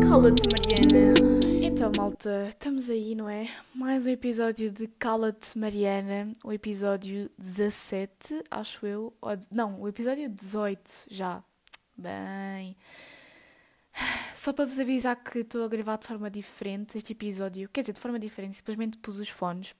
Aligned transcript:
Cala-te, 0.00 0.48
Mariana. 0.50 1.14
Então, 1.62 1.92
malta, 1.94 2.46
estamos 2.48 2.88
aí, 2.88 3.14
não 3.14 3.28
é? 3.28 3.46
Mais 3.74 4.06
um 4.06 4.10
episódio 4.10 4.70
de 4.70 4.86
Cala-te, 4.86 5.58
Mariana. 5.58 6.32
O 6.42 6.50
episódio 6.50 7.30
17, 7.36 8.42
acho 8.50 8.86
eu. 8.86 9.12
Não, 9.50 9.78
o 9.80 9.88
episódio 9.88 10.30
18 10.30 11.06
já. 11.10 11.44
Bem. 11.94 12.74
Só 14.34 14.54
para 14.54 14.64
vos 14.64 14.78
avisar 14.78 15.22
que 15.22 15.40
estou 15.40 15.62
a 15.62 15.68
gravar 15.68 15.98
de 15.98 16.06
forma 16.06 16.30
diferente 16.30 16.96
este 16.96 17.12
episódio. 17.12 17.68
Quer 17.68 17.82
dizer, 17.82 17.92
de 17.92 18.00
forma 18.00 18.18
diferente, 18.18 18.56
simplesmente 18.56 18.96
pus 18.96 19.18
os 19.18 19.28
fones. 19.28 19.74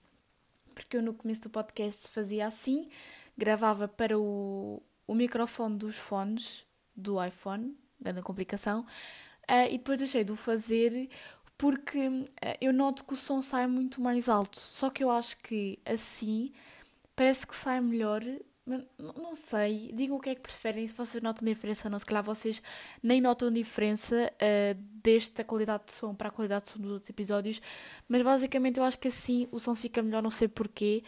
Porque 0.75 0.95
eu 0.95 1.01
no 1.01 1.13
começo 1.15 1.41
do 1.41 1.49
podcast 1.49 2.07
fazia 2.09 2.45
assim, 2.45 2.87
gravava 3.35 3.87
para 3.87 4.19
o, 4.19 4.79
o 5.07 5.15
microfone 5.15 5.77
dos 5.77 5.97
fones 5.97 6.65
do 6.95 7.23
iPhone, 7.23 7.77
grande 7.99 8.21
complicação, 8.21 8.81
uh, 8.81 9.67
e 9.69 9.77
depois 9.77 9.99
deixei 9.99 10.23
de 10.23 10.31
o 10.31 10.35
fazer 10.35 11.09
porque 11.57 12.07
uh, 12.07 12.25
eu 12.61 12.73
noto 12.73 13.03
que 13.03 13.13
o 13.13 13.17
som 13.17 13.41
sai 13.41 13.67
muito 13.67 14.01
mais 14.01 14.29
alto. 14.29 14.59
Só 14.59 14.89
que 14.89 15.03
eu 15.03 15.09
acho 15.11 15.37
que 15.37 15.79
assim 15.85 16.51
parece 17.15 17.45
que 17.45 17.55
sai 17.55 17.79
melhor 17.81 18.23
mas 18.65 18.81
não 18.97 19.35
sei, 19.35 19.91
digam 19.93 20.15
o 20.15 20.19
que 20.21 20.29
é 20.29 20.35
que 20.35 20.41
preferem, 20.41 20.87
se 20.87 20.93
vocês 20.95 21.21
notam 21.21 21.45
diferença 21.45 21.87
ou 21.87 21.91
não. 21.91 21.99
Se 21.99 22.05
calhar 22.05 22.23
vocês 22.23 22.61
nem 23.01 23.19
notam 23.19 23.51
diferença 23.51 24.31
uh, 24.35 24.75
desta 25.03 25.43
qualidade 25.43 25.87
de 25.87 25.93
som 25.93 26.15
para 26.15 26.29
a 26.29 26.31
qualidade 26.31 26.65
de 26.65 26.71
som 26.71 26.79
dos 26.79 26.91
outros 26.91 27.09
episódios, 27.09 27.61
mas 28.07 28.21
basicamente 28.21 28.77
eu 28.79 28.83
acho 28.85 28.97
que 28.97 29.09
assim 29.09 29.47
o 29.51 29.59
som 29.59 29.75
fica 29.75 30.01
melhor, 30.01 30.23
não 30.23 30.31
sei 30.31 30.47
porquê. 30.47 31.03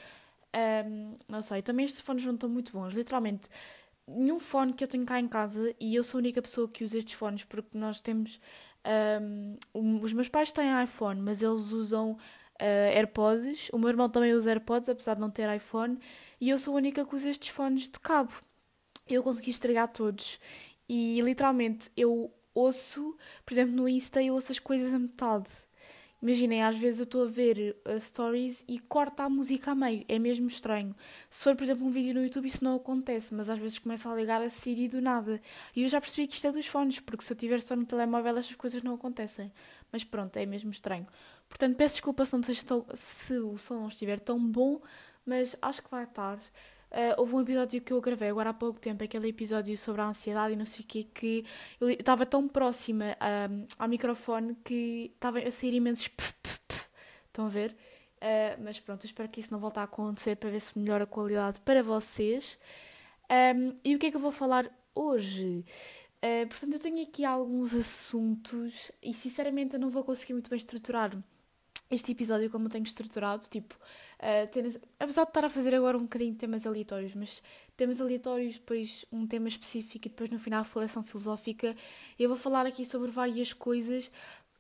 Um, 0.88 1.16
não 1.28 1.42
sei, 1.42 1.62
também 1.62 1.86
estes 1.86 2.02
fones 2.02 2.26
não 2.26 2.34
estão 2.34 2.50
muito 2.50 2.72
bons, 2.74 2.94
literalmente. 2.94 3.50
Nenhum 4.08 4.40
fone 4.40 4.74
que 4.74 4.84
eu 4.84 4.88
tenho 4.88 5.06
cá 5.06 5.20
em 5.20 5.28
casa 5.28 5.76
e 5.80 5.96
eu 5.96 6.04
sou 6.04 6.20
a 6.20 6.22
única 6.22 6.42
pessoa 6.42 6.68
que 6.68 6.84
usa 6.84 6.98
estes 6.98 7.14
fones 7.14 7.44
porque 7.44 7.78
nós 7.78 8.02
temos. 8.02 8.40
Um, 9.22 9.58
os 10.02 10.14
meus 10.14 10.30
pais 10.30 10.52
têm 10.52 10.84
iPhone, 10.84 11.20
mas 11.20 11.42
eles 11.42 11.72
usam 11.72 12.12
uh, 12.12 12.96
AirPods. 12.96 13.70
O 13.74 13.80
meu 13.80 13.90
irmão 13.90 14.10
também 14.10 14.34
usa 14.34 14.52
AirPods, 14.52 14.90
apesar 14.90 15.16
de 15.16 15.22
não 15.22 15.32
ter 15.32 15.54
iPhone. 15.56 15.98
E 16.40 16.50
eu 16.50 16.60
sou 16.60 16.76
a 16.76 16.78
única 16.78 17.06
que 17.06 17.16
usa 17.16 17.30
estes 17.30 17.50
fones 17.50 17.84
de 17.90 18.00
cabo. 18.00 18.32
Eu 19.08 19.24
consegui 19.24 19.50
estragar 19.50 19.88
todos. 19.92 20.40
E 20.88 21.20
literalmente 21.22 21.90
eu 21.98 22.32
ouço, 22.54 23.18
por 23.46 23.54
exemplo, 23.54 23.76
no 23.76 23.90
Insta, 23.90 24.22
eu 24.22 24.36
ouço 24.36 24.52
as 24.52 24.60
coisas 24.60 24.94
a 24.94 25.00
metade. 25.00 25.50
Imaginem, 26.22 26.64
às 26.64 26.78
vezes 26.78 27.00
eu 27.00 27.04
estou 27.04 27.24
a 27.24 27.28
ver 27.28 27.76
uh, 27.86 28.00
stories 28.00 28.64
e 28.68 28.80
corta 28.80 29.24
a 29.24 29.30
música 29.30 29.72
a 29.72 29.76
meio. 29.76 30.06
É 30.08 30.18
mesmo 30.18 30.48
estranho. 30.48 30.96
Se 31.30 31.44
for, 31.44 31.56
por 31.56 31.64
exemplo, 31.64 31.86
um 31.86 31.92
vídeo 31.92 32.14
no 32.14 32.24
YouTube, 32.24 32.48
isso 32.48 32.64
não 32.64 32.76
acontece, 32.76 33.34
mas 33.34 33.50
às 33.50 33.60
vezes 33.60 33.78
começa 33.78 34.10
a 34.10 34.16
ligar 34.16 34.42
a 34.42 34.50
Siri 34.50 34.88
do 34.88 35.02
nada. 35.02 35.42
E 35.76 35.84
eu 35.84 35.90
já 35.90 36.00
percebi 36.00 36.28
que 36.28 36.34
isto 36.34 36.48
é 36.48 36.52
dos 36.52 36.68
fones, 36.68 37.00
porque 37.00 37.24
se 37.24 37.32
eu 37.32 37.38
tiver 37.38 37.62
só 37.62 37.76
no 37.76 37.86
telemóvel, 37.86 38.38
estas 38.38 38.56
coisas 38.56 38.82
não 38.82 38.96
acontecem. 38.96 39.52
Mas 39.92 40.04
pronto, 40.04 40.36
é 40.38 40.46
mesmo 40.46 40.72
estranho. 40.72 41.06
Portanto, 41.48 41.76
peço 41.76 41.96
desculpa 41.96 42.26
se, 42.26 42.34
não 42.34 42.42
estou, 42.42 42.86
se 42.94 43.38
o 43.38 43.58
som 43.58 43.82
não 43.82 43.88
estiver 43.88 44.20
tão 44.20 44.40
bom, 44.40 44.82
mas 45.26 45.56
acho 45.62 45.84
que 45.84 45.92
vai 45.92 46.06
estar. 46.06 46.40
Uh, 46.96 47.12
houve 47.18 47.36
um 47.36 47.42
episódio 47.42 47.82
que 47.82 47.92
eu 47.92 48.00
gravei 48.00 48.30
agora 48.30 48.52
há 48.52 48.54
pouco 48.54 48.80
tempo, 48.80 49.04
aquele 49.04 49.28
episódio 49.28 49.78
sobre 49.78 50.00
a 50.00 50.06
ansiedade 50.06 50.54
e 50.54 50.56
não 50.56 50.64
sei 50.64 50.86
o 50.86 50.88
quê, 50.88 51.04
que 51.04 51.46
eu 51.82 51.90
estava 51.90 52.26
tão 52.26 52.48
próxima 52.48 53.18
um, 53.52 53.68
ao 53.78 53.90
microfone 53.90 54.56
que 54.64 55.12
estava 55.14 55.40
a 55.40 55.52
sair 55.52 55.74
imensos 55.74 56.08
pf, 56.08 56.34
pf, 56.42 56.60
pf. 56.66 56.88
Estão 57.28 57.48
a 57.48 57.50
ver? 57.50 57.76
Uh, 58.16 58.64
mas 58.64 58.80
pronto, 58.80 59.06
espero 59.06 59.28
que 59.28 59.42
isso 59.42 59.52
não 59.52 59.60
volte 59.60 59.78
a 59.78 59.84
acontecer 59.84 60.38
para 60.38 60.50
ver 60.50 60.62
se 60.62 60.80
melhora 60.80 61.04
a 61.04 61.08
qualidade 61.08 61.60
para 61.66 61.84
vocês. 61.84 62.58
Um, 63.30 63.76
e 63.84 63.94
o 63.94 64.00
que 64.00 64.06
é 64.06 64.12
que 64.12 64.16
eu 64.16 64.22
vou 64.22 64.32
falar 64.32 64.72
hoje? 64.96 65.66
Uh, 66.24 66.48
portanto, 66.48 66.76
eu 66.76 66.80
tenho 66.80 67.04
aqui 67.04 67.26
alguns 67.26 67.76
assuntos 67.76 68.90
e 69.04 69.14
sinceramente 69.14 69.74
eu 69.74 69.82
não 69.82 69.90
vou 69.90 70.06
conseguir 70.06 70.32
muito 70.32 70.50
bem 70.50 70.56
estruturar 70.56 71.12
este 71.92 72.14
episódio 72.14 72.50
como 72.50 72.68
eu 72.68 72.72
tenho 72.72 72.86
estruturado, 72.86 73.46
tipo, 73.50 73.76
uh, 74.20 74.82
apesar 75.00 75.24
de 75.24 75.30
estar 75.30 75.46
a 75.46 75.50
fazer 75.50 75.76
agora 75.76 75.98
um 75.98 76.04
bocadinho 76.04 76.32
de 76.32 76.38
temas 76.38 76.66
aleatórios, 76.66 77.14
mas 77.16 77.44
temas 77.76 78.00
aleatórios, 78.00 78.56
depois 78.56 79.06
um 79.12 79.28
tema 79.28 79.48
específico 79.48 80.08
e 80.08 80.10
depois 80.10 80.30
no 80.30 80.40
final 80.40 80.64
reflexão 80.64 81.04
filosófica, 81.04 81.76
eu 82.18 82.30
vou 82.30 82.38
falar 82.38 82.66
aqui 82.66 82.86
sobre 82.86 83.12
várias 83.12 83.54
coisas 83.54 84.12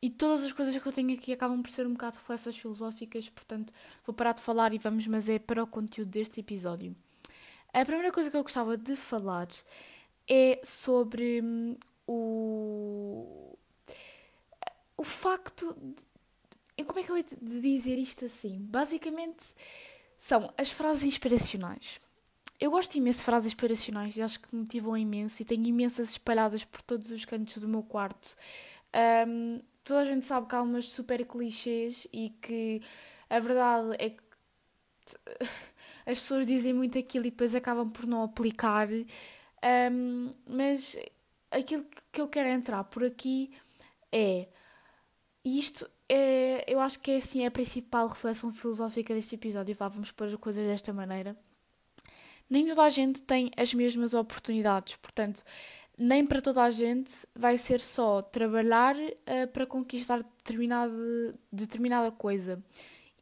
e 0.02 0.10
todas 0.10 0.44
as 0.44 0.52
coisas 0.52 0.76
que 0.76 0.88
eu 0.88 0.92
tenho 0.92 1.14
aqui 1.14 1.34
acabam 1.34 1.62
por 1.62 1.72
ser 1.72 1.88
um 1.88 1.94
bocado 1.94 2.18
reflexões 2.18 2.58
filosóficas, 2.58 3.30
portanto 3.30 3.74
vou 4.06 4.14
parar 4.14 4.34
de 4.34 4.42
falar 4.42 4.74
e 4.74 4.78
vamos, 4.78 5.08
mas 5.08 5.28
é 5.30 5.40
para 5.40 5.64
o 5.64 5.68
conteúdo 5.68 6.10
deste 6.10 6.40
episódio. 6.40 6.96
A 7.74 7.84
primeira 7.84 8.12
coisa 8.12 8.30
que 8.30 8.38
eu 8.38 8.44
gostava 8.44 8.78
de 8.78 8.96
falar 8.96 9.48
é 10.30 10.62
sobre 10.64 11.42
hum, 11.42 11.76
o, 12.08 13.58
o 14.98 15.04
facto 15.04 15.74
de 15.74 16.15
como 16.84 17.00
é 17.00 17.03
que 17.03 17.12
eu 17.12 17.18
ia 17.18 17.25
dizer 17.41 17.97
isto 17.97 18.25
assim? 18.25 18.59
Basicamente, 18.59 19.44
são 20.18 20.52
as 20.58 20.72
frases 20.72 21.03
inspiracionais. 21.03 22.00
Eu 22.59 22.72
gosto 22.72 22.96
imenso 22.96 23.19
de 23.19 23.25
frases 23.25 23.47
inspiracionais 23.47 24.16
e 24.18 24.22
acho 24.22 24.40
que 24.40 24.53
me 24.53 24.62
motivam 24.62 24.97
imenso 24.97 25.41
e 25.41 25.46
tenho 25.46 25.66
imensas 25.66 26.12
espalhadas 26.12 26.64
por 26.64 26.81
todos 26.81 27.12
os 27.12 27.25
cantos 27.25 27.58
do 27.58 27.68
meu 27.68 27.84
quarto. 27.84 28.35
Um, 29.28 29.59
toda 29.84 30.02
a 30.02 30.06
gente 30.06 30.25
sabe 30.25 30.47
que 30.47 30.56
há 30.56 30.62
umas 30.62 30.90
super 30.90 31.25
clichês 31.25 32.08
e 32.14 32.30
que 32.41 32.81
a 33.30 33.40
verdade 33.40 33.96
é 34.00 34.09
que 34.09 34.24
as 36.06 36.19
pessoas 36.19 36.47
dizem 36.47 36.74
muito 36.74 36.97
aquilo 36.97 37.25
e 37.25 37.31
depois 37.31 37.53
acabam 37.53 37.90
por 37.90 38.06
não 38.06 38.24
aplicar. 38.24 38.88
Um, 38.90 40.31
mas 40.47 40.97
aquilo 41.52 41.85
que 42.12 42.22
eu 42.22 42.28
quero 42.28 42.50
entrar 42.50 42.84
por 42.85 43.03
aqui 43.03 43.52
é. 44.12 44.47
isto 45.44 45.90
é, 46.08 46.64
eu 46.68 46.80
acho 46.80 47.00
que 47.00 47.12
é 47.12 47.18
assim 47.18 47.44
é 47.44 47.48
a 47.48 47.52
principal 47.52 48.08
reflexão 48.08 48.52
filosófica 48.52 49.14
deste 49.14 49.36
episódio. 49.36 49.76
Vá, 49.76 49.88
vamos 49.88 50.12
pôr 50.12 50.28
as 50.28 50.36
coisas 50.36 50.66
desta 50.66 50.94
maneira. 50.94 51.36
Nem 52.50 52.66
toda 52.66 52.84
a 52.84 52.90
gente 52.90 53.24
tem 53.24 53.50
as 53.58 53.74
mesmas 53.74 54.14
oportunidades, 54.14 54.96
portanto, 54.98 55.44
nem 55.98 56.26
para 56.26 56.42
toda 56.42 56.64
a 56.64 56.70
gente 56.70 57.12
vai 57.34 57.58
ser 57.58 57.80
só 57.80 58.22
trabalhar 58.22 58.96
uh, 58.96 59.48
para 59.52 59.66
conquistar 59.66 60.22
determinada, 60.22 60.94
determinada 61.52 62.12
coisa. 62.12 62.64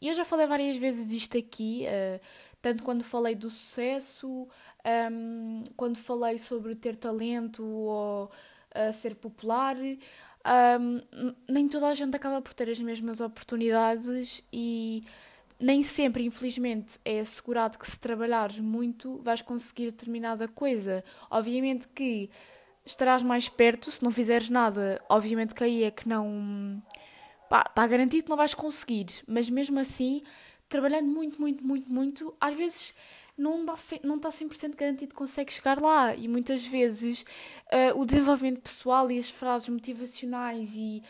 E 0.02 0.10
eu 0.10 0.14
já 0.14 0.26
falei 0.26 0.46
várias 0.46 0.76
vezes 0.76 1.10
disto 1.10 1.38
aqui, 1.38 1.86
uh, 1.86 2.20
tanto 2.62 2.84
quando 2.84 3.04
falei 3.04 3.36
do 3.36 3.50
sucesso, 3.50 4.28
um, 4.28 4.48
ehm, 4.84 5.64
quando 5.78 5.98
falei 5.98 6.38
sobre 6.38 6.76
ter 6.76 6.98
talento 6.98 7.64
ou 7.66 8.26
uh, 8.26 8.94
ser 8.94 9.16
popular 9.16 9.78
um, 10.46 11.34
nem 11.48 11.68
toda 11.68 11.88
a 11.88 11.94
gente 11.94 12.16
acaba 12.16 12.42
por 12.42 12.54
ter 12.54 12.70
as 12.70 12.80
mesmas 12.80 13.22
oportunidades 13.22 14.44
e 14.52 15.04
nem 15.60 15.82
sempre, 15.82 16.26
infelizmente, 16.26 17.00
é 17.06 17.20
assegurado 17.22 17.78
que 17.78 17.90
se 17.90 17.98
trabalhares 17.98 18.60
muito 18.60 19.20
vais 19.24 19.42
conseguir 19.42 19.86
determinada 19.86 20.48
coisa. 20.48 21.04
Obviamente 21.30 21.88
que 21.88 22.30
estarás 22.86 23.24
mais 23.24 23.48
perto, 23.48 23.90
se 23.90 24.04
não 24.04 24.12
fizeres 24.12 24.50
nada, 24.50 25.02
obviamente 25.08 25.56
que 25.56 25.64
aí 25.64 25.84
é 25.84 25.92
que 25.92 26.08
não. 26.08 26.84
está 27.50 27.88
garantido 27.88 28.26
que 28.26 28.30
não 28.30 28.38
vais 28.38 28.54
conseguir, 28.54 29.08
mas 29.26 29.50
mesmo 29.50 29.80
assim, 29.80 30.22
trabalhando 30.68 31.08
muito, 31.08 31.40
muito, 31.40 31.64
muito, 31.66 31.90
muito, 31.90 32.36
às 32.42 32.58
vezes 32.58 32.94
não, 33.38 33.66
dá, 33.66 33.74
não 34.04 34.18
está 34.18 34.30
100% 34.30 34.76
garantido 34.76 35.10
que 35.10 35.16
consegue 35.18 35.52
chegar 35.52 35.82
lá. 35.82 36.16
E 36.16 36.28
muitas 36.28 36.66
vezes 36.66 37.26
uh, 37.72 38.00
o 38.00 38.06
desenvolvimento 38.06 38.62
pessoal 38.62 39.10
e 39.12 39.18
as 39.18 39.30
frases 39.30 39.70
motivacionais 39.70 40.76
e 40.76 41.02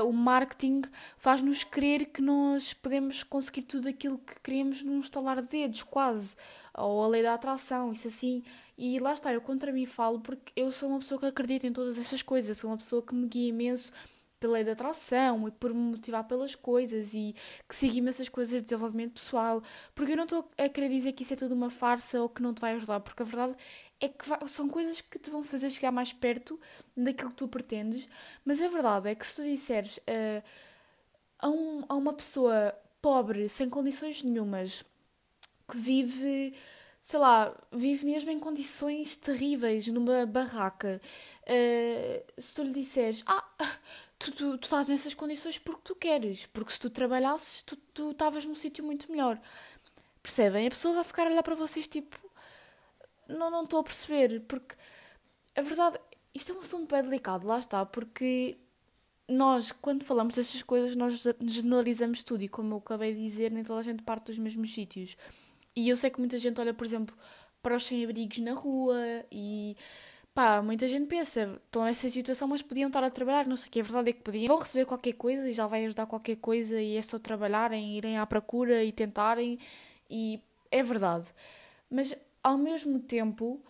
uh, 0.00 0.08
o 0.08 0.12
marketing 0.12 0.82
faz-nos 1.18 1.64
crer 1.64 2.06
que 2.06 2.22
nós 2.22 2.72
podemos 2.72 3.22
conseguir 3.22 3.62
tudo 3.62 3.88
aquilo 3.88 4.18
que 4.18 4.40
queremos 4.40 4.82
num 4.82 5.00
estalar 5.00 5.42
de 5.42 5.48
dedos, 5.48 5.82
quase. 5.82 6.36
Ou 6.74 7.02
a 7.02 7.08
lei 7.08 7.22
da 7.22 7.34
atração, 7.34 7.92
isso 7.92 8.08
assim. 8.08 8.42
E 8.76 8.98
lá 8.98 9.14
está, 9.14 9.32
eu 9.32 9.40
contra 9.40 9.72
mim 9.72 9.86
falo 9.86 10.20
porque 10.20 10.52
eu 10.54 10.70
sou 10.70 10.90
uma 10.90 10.98
pessoa 10.98 11.18
que 11.18 11.26
acredita 11.26 11.66
em 11.66 11.72
todas 11.72 11.98
essas 11.98 12.22
coisas, 12.22 12.58
sou 12.58 12.70
uma 12.70 12.76
pessoa 12.76 13.02
que 13.02 13.14
me 13.14 13.26
guia 13.26 13.48
imenso 13.48 13.90
pela 14.38 14.54
lei 14.54 14.64
da 14.64 14.72
atração 14.72 15.48
e 15.48 15.50
por 15.50 15.72
me 15.72 15.92
motivar 15.92 16.24
pelas 16.24 16.54
coisas 16.54 17.14
e 17.14 17.34
que 17.68 17.74
siga 17.74 18.08
essas 18.08 18.28
coisas 18.28 18.60
de 18.60 18.62
desenvolvimento 18.62 19.14
pessoal. 19.14 19.62
Porque 19.94 20.12
eu 20.12 20.16
não 20.16 20.24
estou 20.24 20.50
a 20.58 20.68
querer 20.68 20.88
dizer 20.88 21.12
que 21.12 21.22
isso 21.22 21.32
é 21.32 21.36
tudo 21.36 21.54
uma 21.54 21.70
farsa 21.70 22.20
ou 22.20 22.28
que 22.28 22.42
não 22.42 22.52
te 22.54 22.60
vai 22.60 22.74
ajudar, 22.74 23.00
porque 23.00 23.22
a 23.22 23.26
verdade 23.26 23.56
é 24.00 24.08
que 24.08 24.24
são 24.48 24.68
coisas 24.68 25.00
que 25.00 25.18
te 25.18 25.30
vão 25.30 25.42
fazer 25.42 25.70
chegar 25.70 25.90
mais 25.90 26.12
perto 26.12 26.60
daquilo 26.96 27.30
que 27.30 27.36
tu 27.36 27.48
pretendes. 27.48 28.08
Mas 28.44 28.60
a 28.60 28.68
verdade 28.68 29.08
é 29.08 29.14
que 29.14 29.26
se 29.26 29.36
tu 29.36 29.42
disseres 29.42 29.98
uh, 29.98 30.42
a, 31.38 31.48
um, 31.48 31.84
a 31.88 31.94
uma 31.94 32.12
pessoa 32.12 32.74
pobre, 33.00 33.48
sem 33.48 33.70
condições 33.70 34.22
nenhumas, 34.22 34.84
que 35.68 35.76
vive 35.78 36.54
sei 37.06 37.20
lá, 37.20 37.56
vive 37.70 38.04
mesmo 38.04 38.32
em 38.32 38.40
condições 38.40 39.16
terríveis, 39.16 39.86
numa 39.86 40.26
barraca. 40.26 41.00
Uh, 41.42 42.24
se 42.36 42.52
tu 42.52 42.64
lhe 42.64 42.72
disseres, 42.72 43.22
ah, 43.28 43.44
tu, 44.18 44.32
tu, 44.32 44.58
tu 44.58 44.64
estás 44.64 44.88
nessas 44.88 45.14
condições 45.14 45.58
porque 45.58 45.82
tu 45.84 45.94
queres, 45.94 46.46
porque 46.46 46.72
se 46.72 46.80
tu 46.80 46.90
trabalhasses, 46.90 47.62
tu, 47.62 48.10
estavas 48.10 48.44
num 48.44 48.54
sítio 48.54 48.84
muito 48.84 49.10
melhor. 49.10 49.40
Percebem? 50.22 50.66
A 50.66 50.70
pessoa 50.70 50.94
vai 50.94 51.04
ficar 51.04 51.26
a 51.26 51.30
olhar 51.30 51.42
para 51.42 51.54
vocês 51.54 51.86
tipo. 51.86 52.18
não 53.28 53.50
não 53.50 53.64
estou 53.64 53.80
a 53.80 53.84
perceber, 53.84 54.40
porque 54.42 54.74
a 55.54 55.62
verdade, 55.62 55.98
isto 56.34 56.52
é 56.52 56.54
um 56.54 56.60
assunto 56.60 56.92
bem 56.92 57.02
delicado, 57.02 57.46
lá 57.46 57.58
está, 57.58 57.84
porque 57.86 58.58
nós, 59.28 59.72
quando 59.72 60.04
falamos 60.04 60.34
destas 60.34 60.62
coisas, 60.62 60.94
nós 60.94 61.24
generalizamos 61.42 62.22
tudo 62.22 62.42
e, 62.42 62.48
como 62.48 62.74
eu 62.74 62.78
acabei 62.78 63.14
de 63.14 63.22
dizer, 63.22 63.50
nem 63.50 63.64
toda 63.64 63.80
a 63.80 63.82
gente 63.82 64.02
parte 64.02 64.26
dos 64.26 64.38
mesmos 64.38 64.72
sítios. 64.72 65.16
E 65.74 65.88
eu 65.88 65.96
sei 65.96 66.10
que 66.10 66.18
muita 66.18 66.38
gente 66.38 66.60
olha, 66.60 66.72
por 66.74 66.86
exemplo, 66.86 67.16
para 67.62 67.76
os 67.76 67.84
sem-abrigos 67.84 68.38
na 68.38 68.52
rua 68.54 68.96
e 69.30 69.76
pá, 70.36 70.60
muita 70.60 70.86
gente 70.86 71.06
pensa, 71.06 71.58
estão 71.64 71.82
nessa 71.84 72.10
situação, 72.10 72.46
mas 72.46 72.60
podiam 72.60 72.88
estar 72.88 73.02
a 73.02 73.08
trabalhar, 73.08 73.46
não 73.46 73.56
sei 73.56 73.68
o 73.68 73.70
que, 73.72 73.80
a 73.80 73.82
verdade 73.82 74.10
é 74.10 74.12
que 74.12 74.20
podiam. 74.20 74.48
Vão 74.48 74.58
receber 74.58 74.84
qualquer 74.84 75.14
coisa 75.14 75.48
e 75.48 75.52
já 75.54 75.66
vai 75.66 75.86
ajudar 75.86 76.04
qualquer 76.04 76.36
coisa 76.36 76.78
e 76.78 76.94
é 76.94 77.00
só 77.00 77.18
trabalharem, 77.18 77.96
irem 77.96 78.18
à 78.18 78.26
procura 78.26 78.84
e 78.84 78.92
tentarem 78.92 79.58
e 80.10 80.38
é 80.70 80.82
verdade. 80.82 81.32
Mas 81.88 82.14
ao 82.42 82.58
mesmo 82.58 83.00
tempo, 83.00 83.64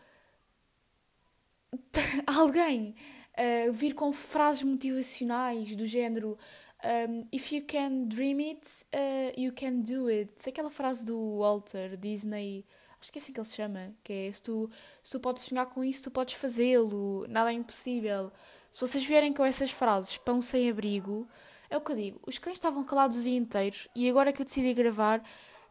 alguém 2.26 2.96
uh, 3.38 3.72
vir 3.72 3.94
com 3.94 4.12
frases 4.12 4.64
motivacionais 4.64 5.72
do 5.76 5.86
género 5.86 6.36
um, 6.84 7.28
If 7.32 7.52
you 7.52 7.62
can 7.62 8.08
dream 8.08 8.40
it, 8.40 8.66
uh, 8.92 9.40
you 9.40 9.52
can 9.52 9.82
do 9.82 10.08
it. 10.08 10.32
Aquela 10.48 10.70
frase 10.70 11.06
do 11.06 11.38
Walter 11.38 11.96
Disney, 11.96 12.64
acho 13.06 13.12
que 13.12 13.18
é 13.18 13.22
assim 13.22 13.32
que 13.32 13.38
ele 13.38 13.46
se 13.46 13.54
chama, 13.54 13.94
que 14.02 14.12
é 14.12 14.32
se 14.32 14.42
tu, 14.42 14.68
se 15.00 15.12
tu 15.12 15.20
podes 15.20 15.44
sonhar 15.44 15.66
com 15.66 15.84
isso, 15.84 16.02
tu 16.02 16.10
podes 16.10 16.34
fazê-lo, 16.34 17.24
nada 17.28 17.52
é 17.52 17.54
impossível. 17.54 18.32
Se 18.68 18.80
vocês 18.80 19.04
vierem 19.04 19.32
com 19.32 19.44
essas 19.44 19.70
frases, 19.70 20.18
pão 20.18 20.42
sem 20.42 20.68
abrigo, 20.68 21.26
é 21.70 21.76
o 21.76 21.80
que 21.80 21.92
eu 21.92 21.96
digo, 21.96 22.20
os 22.26 22.36
cães 22.38 22.56
estavam 22.56 22.82
calados 22.82 23.18
o 23.18 23.22
dia 23.22 23.36
inteiro 23.36 23.76
e 23.94 24.10
agora 24.10 24.32
que 24.32 24.42
eu 24.42 24.44
decidi 24.44 24.74
gravar, 24.74 25.22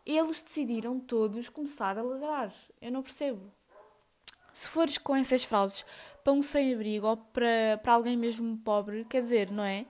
eles 0.05 0.41
decidiram 0.41 0.97
todos 0.97 1.49
começar 1.49 1.97
a 1.97 2.01
ladrar. 2.01 2.53
Eu 2.81 2.91
não 2.91 3.03
percebo. 3.03 3.51
Se 4.53 4.69
fores 4.69 4.97
com 4.97 5.13
essas 5.13 5.43
frases 5.43 5.83
um 6.27 6.41
sem-abrigo 6.41 7.05
ou 7.05 7.17
para, 7.17 7.79
para 7.83 7.93
alguém 7.93 8.15
mesmo 8.17 8.57
pobre, 8.59 9.05
quer 9.05 9.21
dizer, 9.21 9.51
não 9.51 9.63
é? 9.63 9.85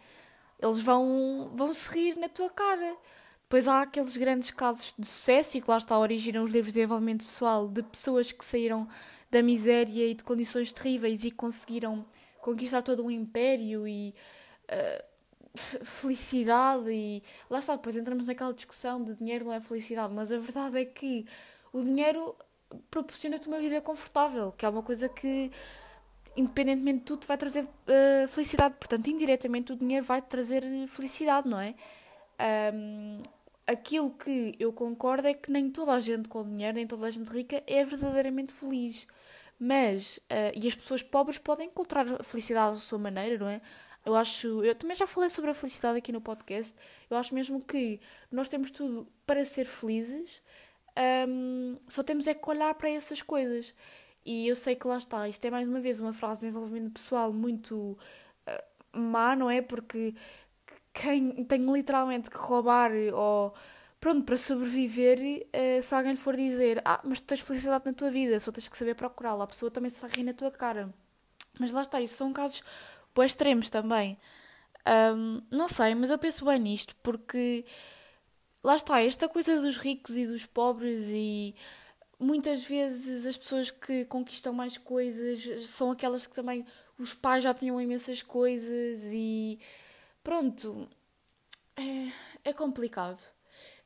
Eles 0.59 0.81
vão, 0.81 1.51
vão 1.53 1.71
se 1.71 1.87
rir 1.93 2.17
na 2.17 2.27
tua 2.27 2.49
cara. 2.49 2.97
Depois 3.45 3.67
há 3.67 3.81
aqueles 3.81 4.17
grandes 4.17 4.49
casos 4.51 4.93
de 4.97 5.05
sucesso, 5.05 5.57
e 5.57 5.61
que 5.61 5.69
lá 5.69 5.77
está, 5.77 5.97
originam 5.97 6.43
os 6.43 6.49
livros 6.49 6.73
de 6.73 6.79
desenvolvimento 6.79 7.23
pessoal, 7.23 7.67
de 7.67 7.83
pessoas 7.83 8.31
que 8.31 8.43
saíram 8.43 8.87
da 9.29 9.43
miséria 9.43 10.09
e 10.09 10.13
de 10.15 10.23
condições 10.23 10.73
terríveis 10.73 11.23
e 11.23 11.31
conseguiram 11.31 12.05
conquistar 12.41 12.81
todo 12.81 13.05
um 13.05 13.11
império 13.11 13.87
e 13.87 14.15
uh, 14.71 15.85
felicidade. 15.85 16.89
E 16.89 17.23
lá 17.49 17.59
está, 17.59 17.75
depois 17.75 17.95
entramos 17.95 18.27
naquela 18.27 18.53
discussão 18.53 19.03
de 19.03 19.13
dinheiro 19.13 19.45
não 19.45 19.53
é 19.53 19.59
felicidade, 19.59 20.13
mas 20.13 20.31
a 20.31 20.39
verdade 20.39 20.79
é 20.79 20.85
que 20.85 21.25
o 21.71 21.83
dinheiro 21.83 22.35
proporciona-te 22.89 23.47
uma 23.47 23.59
vida 23.59 23.79
confortável, 23.79 24.51
que 24.57 24.65
é 24.65 24.69
uma 24.69 24.81
coisa 24.81 25.07
que 25.07 25.51
independentemente 26.35 26.99
de 26.99 27.05
tudo, 27.05 27.25
vai 27.25 27.37
trazer 27.37 27.63
uh, 27.63 28.27
felicidade. 28.27 28.75
Portanto, 28.77 29.07
indiretamente, 29.07 29.71
o 29.71 29.75
dinheiro 29.75 30.05
vai 30.05 30.21
trazer 30.21 30.63
felicidade, 30.87 31.47
não 31.47 31.59
é? 31.59 31.75
Um, 32.73 33.23
aquilo 33.67 34.11
que 34.11 34.55
eu 34.59 34.71
concordo 34.71 35.27
é 35.27 35.33
que 35.33 35.51
nem 35.51 35.69
toda 35.69 35.93
a 35.93 35.99
gente 35.99 36.29
com 36.29 36.43
dinheiro, 36.43 36.75
nem 36.75 36.87
toda 36.87 37.07
a 37.07 37.11
gente 37.11 37.29
rica 37.29 37.63
é 37.67 37.83
verdadeiramente 37.83 38.53
feliz. 38.53 39.07
Mas, 39.59 40.17
uh, 40.17 40.51
e 40.55 40.67
as 40.67 40.75
pessoas 40.75 41.01
pobres 41.01 41.37
podem 41.37 41.67
encontrar 41.67 42.05
a 42.19 42.23
felicidade 42.23 42.75
à 42.77 42.79
sua 42.79 42.99
maneira, 42.99 43.37
não 43.37 43.47
é? 43.47 43.61
Eu 44.05 44.15
acho, 44.15 44.63
eu 44.63 44.75
também 44.75 44.95
já 44.95 45.07
falei 45.07 45.29
sobre 45.29 45.49
a 45.51 45.53
felicidade 45.53 45.97
aqui 45.97 46.11
no 46.11 46.21
podcast. 46.21 46.75
Eu 47.09 47.17
acho 47.17 47.33
mesmo 47.33 47.61
que 47.61 47.99
nós 48.31 48.47
temos 48.47 48.69
tudo 48.69 49.07
para 49.25 49.43
ser 49.45 49.65
felizes, 49.65 50.43
um, 51.27 51.77
só 51.87 52.03
temos 52.03 52.27
é 52.27 52.33
que 52.33 52.49
olhar 52.49 52.73
para 52.75 52.89
essas 52.89 53.21
coisas. 53.21 53.73
E 54.25 54.47
eu 54.47 54.55
sei 54.55 54.75
que 54.75 54.87
lá 54.87 54.97
está, 54.97 55.27
isto 55.27 55.45
é 55.45 55.51
mais 55.51 55.67
uma 55.67 55.79
vez 55.79 55.99
uma 55.99 56.13
frase 56.13 56.41
de 56.41 56.47
desenvolvimento 56.47 56.93
pessoal 56.93 57.31
muito 57.33 57.97
uh, 58.47 58.97
má, 58.97 59.35
não 59.35 59.49
é? 59.49 59.61
Porque 59.61 60.15
quem 60.95 61.43
tem 61.43 61.61
literalmente 61.71 62.29
que 62.29 62.37
roubar 62.37 62.91
ou 63.13 63.53
pronto, 63.99 64.23
para 64.23 64.37
sobreviver, 64.37 65.19
uh, 65.19 65.83
se 65.83 65.93
alguém 65.93 66.11
lhe 66.11 66.17
for 66.17 66.35
dizer, 66.35 66.81
ah, 66.85 67.01
mas 67.03 67.19
tu 67.19 67.27
tens 67.27 67.41
felicidade 67.41 67.85
na 67.85 67.93
tua 67.93 68.09
vida, 68.09 68.39
só 68.39 68.51
tens 68.51 68.69
que 68.69 68.77
saber 68.77 68.95
procurá-la, 68.95 69.43
a 69.43 69.47
pessoa 69.47 69.69
também 69.69 69.89
se 69.89 69.99
vai 69.99 70.09
rir 70.09 70.23
na 70.23 70.33
tua 70.33 70.51
cara. 70.51 70.93
Mas 71.59 71.71
lá 71.71 71.81
está, 71.81 71.99
isso 72.01 72.15
são 72.15 72.31
casos 72.31 72.63
bem 73.15 73.25
extremos 73.25 73.69
também. 73.69 74.17
Um, 74.87 75.41
não 75.49 75.67
sei, 75.67 75.95
mas 75.95 76.11
eu 76.11 76.17
penso 76.17 76.45
bem 76.45 76.59
nisto, 76.59 76.95
porque 77.01 77.65
lá 78.63 78.75
está, 78.75 79.01
esta 79.01 79.27
coisa 79.27 79.59
dos 79.59 79.77
ricos 79.77 80.15
e 80.15 80.27
dos 80.27 80.45
pobres 80.45 81.05
e 81.07 81.55
muitas 82.19 82.63
vezes 82.63 83.25
as 83.25 83.35
pessoas 83.35 83.71
que 83.71 84.05
conquistam 84.05 84.53
mais 84.53 84.77
coisas 84.77 85.67
são 85.67 85.91
aquelas 85.91 86.27
que 86.27 86.35
também 86.35 86.65
os 86.97 87.13
pais 87.13 87.43
já 87.43 87.53
tinham 87.53 87.81
imensas 87.81 88.21
coisas 88.21 88.99
e 89.11 89.59
pronto. 90.25 90.89
É, 91.77 92.49
é 92.49 92.53
complicado. 92.53 93.21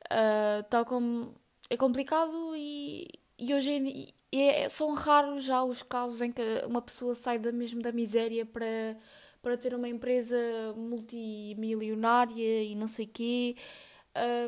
Uh, 0.05 0.63
tal 0.69 0.85
como 0.85 1.35
é 1.69 1.77
complicado 1.77 2.55
e, 2.55 3.07
e 3.37 3.53
hoje 3.53 4.13
é, 4.31 4.69
são 4.69 4.93
raros 4.93 5.43
já 5.43 5.63
os 5.63 5.83
casos 5.83 6.21
em 6.21 6.31
que 6.31 6.41
uma 6.65 6.81
pessoa 6.81 7.13
sai 7.13 7.37
da 7.37 7.51
mesmo 7.51 7.81
da 7.81 7.91
miséria 7.91 8.45
para 8.45 8.97
para 9.41 9.57
ter 9.57 9.73
uma 9.73 9.87
empresa 9.87 10.37
multimilionária 10.75 12.63
e 12.63 12.75
não 12.75 12.87
sei 12.89 13.07
quê. 13.07 13.55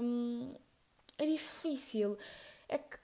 Um, 0.01 0.53
é 1.17 1.25
difícil. 1.25 2.17
É 2.67 2.77
que 2.77 2.97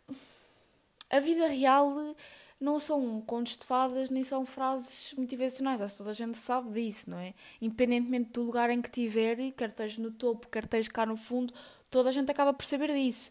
a 1.10 1.20
vida 1.20 1.48
real 1.48 2.16
não 2.60 2.80
são 2.80 3.22
contos 3.22 3.58
de 3.58 3.66
fadas 3.66 4.10
nem 4.10 4.24
são 4.24 4.46
frases 4.46 5.14
motivacionais. 5.18 5.82
Acho 5.82 5.94
que 5.94 5.98
toda 6.00 6.10
a 6.10 6.14
gente 6.14 6.38
sabe 6.38 6.72
disso, 6.72 7.10
não 7.10 7.20
é? 7.20 7.34
Independentemente 7.62 8.32
do 8.32 8.44
lugar 8.44 8.70
em 8.70 8.82
que 8.82 8.90
tiver, 8.90 9.52
quer 9.52 9.70
esteja 9.70 10.02
no 10.02 10.12
topo, 10.12 10.48
quer 10.48 10.64
esteja 10.64 10.90
cá 10.90 11.06
no 11.06 11.18
fundo, 11.18 11.54
toda 11.90 12.10
a 12.10 12.12
gente 12.12 12.32
acaba 12.32 12.54
por 12.54 12.66
saber 12.66 12.94
disso. 12.94 13.30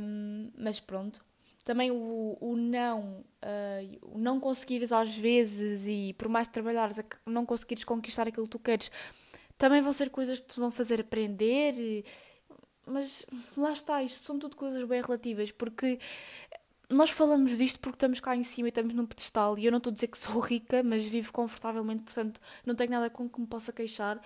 Um, 0.00 0.50
mas 0.56 0.80
pronto. 0.80 1.24
Também 1.64 1.90
o, 1.90 2.36
o 2.40 2.56
não, 2.56 3.24
uh, 3.42 3.98
o 4.14 4.18
não 4.18 4.38
conseguires 4.38 4.92
às 4.92 5.14
vezes 5.14 5.86
e 5.86 6.14
por 6.18 6.28
mais 6.28 6.46
trabalhares, 6.46 7.00
não 7.24 7.46
conseguires 7.46 7.84
conquistar 7.84 8.28
aquilo 8.28 8.44
que 8.44 8.50
tu 8.50 8.58
queres, 8.58 8.90
também 9.56 9.80
vão 9.80 9.92
ser 9.92 10.10
coisas 10.10 10.40
que 10.40 10.46
te 10.46 10.60
vão 10.60 10.70
fazer 10.70 11.00
aprender. 11.00 12.04
Mas 12.86 13.24
lá 13.56 13.72
está, 13.72 14.02
isto 14.02 14.26
são 14.26 14.38
tudo 14.38 14.56
coisas 14.56 14.84
bem 14.84 15.00
relativas, 15.00 15.50
porque 15.50 15.98
nós 16.90 17.10
falamos 17.10 17.58
disto 17.58 17.80
porque 17.80 17.96
estamos 17.96 18.20
cá 18.20 18.36
em 18.36 18.44
cima 18.44 18.68
e 18.68 18.70
estamos 18.70 18.94
num 18.94 19.06
pedestal 19.06 19.58
e 19.58 19.66
eu 19.66 19.72
não 19.72 19.78
estou 19.78 19.90
a 19.90 19.94
dizer 19.94 20.08
que 20.08 20.18
sou 20.18 20.38
rica, 20.40 20.82
mas 20.82 21.04
vivo 21.04 21.32
confortavelmente, 21.32 22.02
portanto 22.02 22.40
não 22.64 22.74
tenho 22.74 22.90
nada 22.90 23.10
com 23.10 23.28
que 23.28 23.40
me 23.40 23.46
possa 23.46 23.72
queixar. 23.72 24.20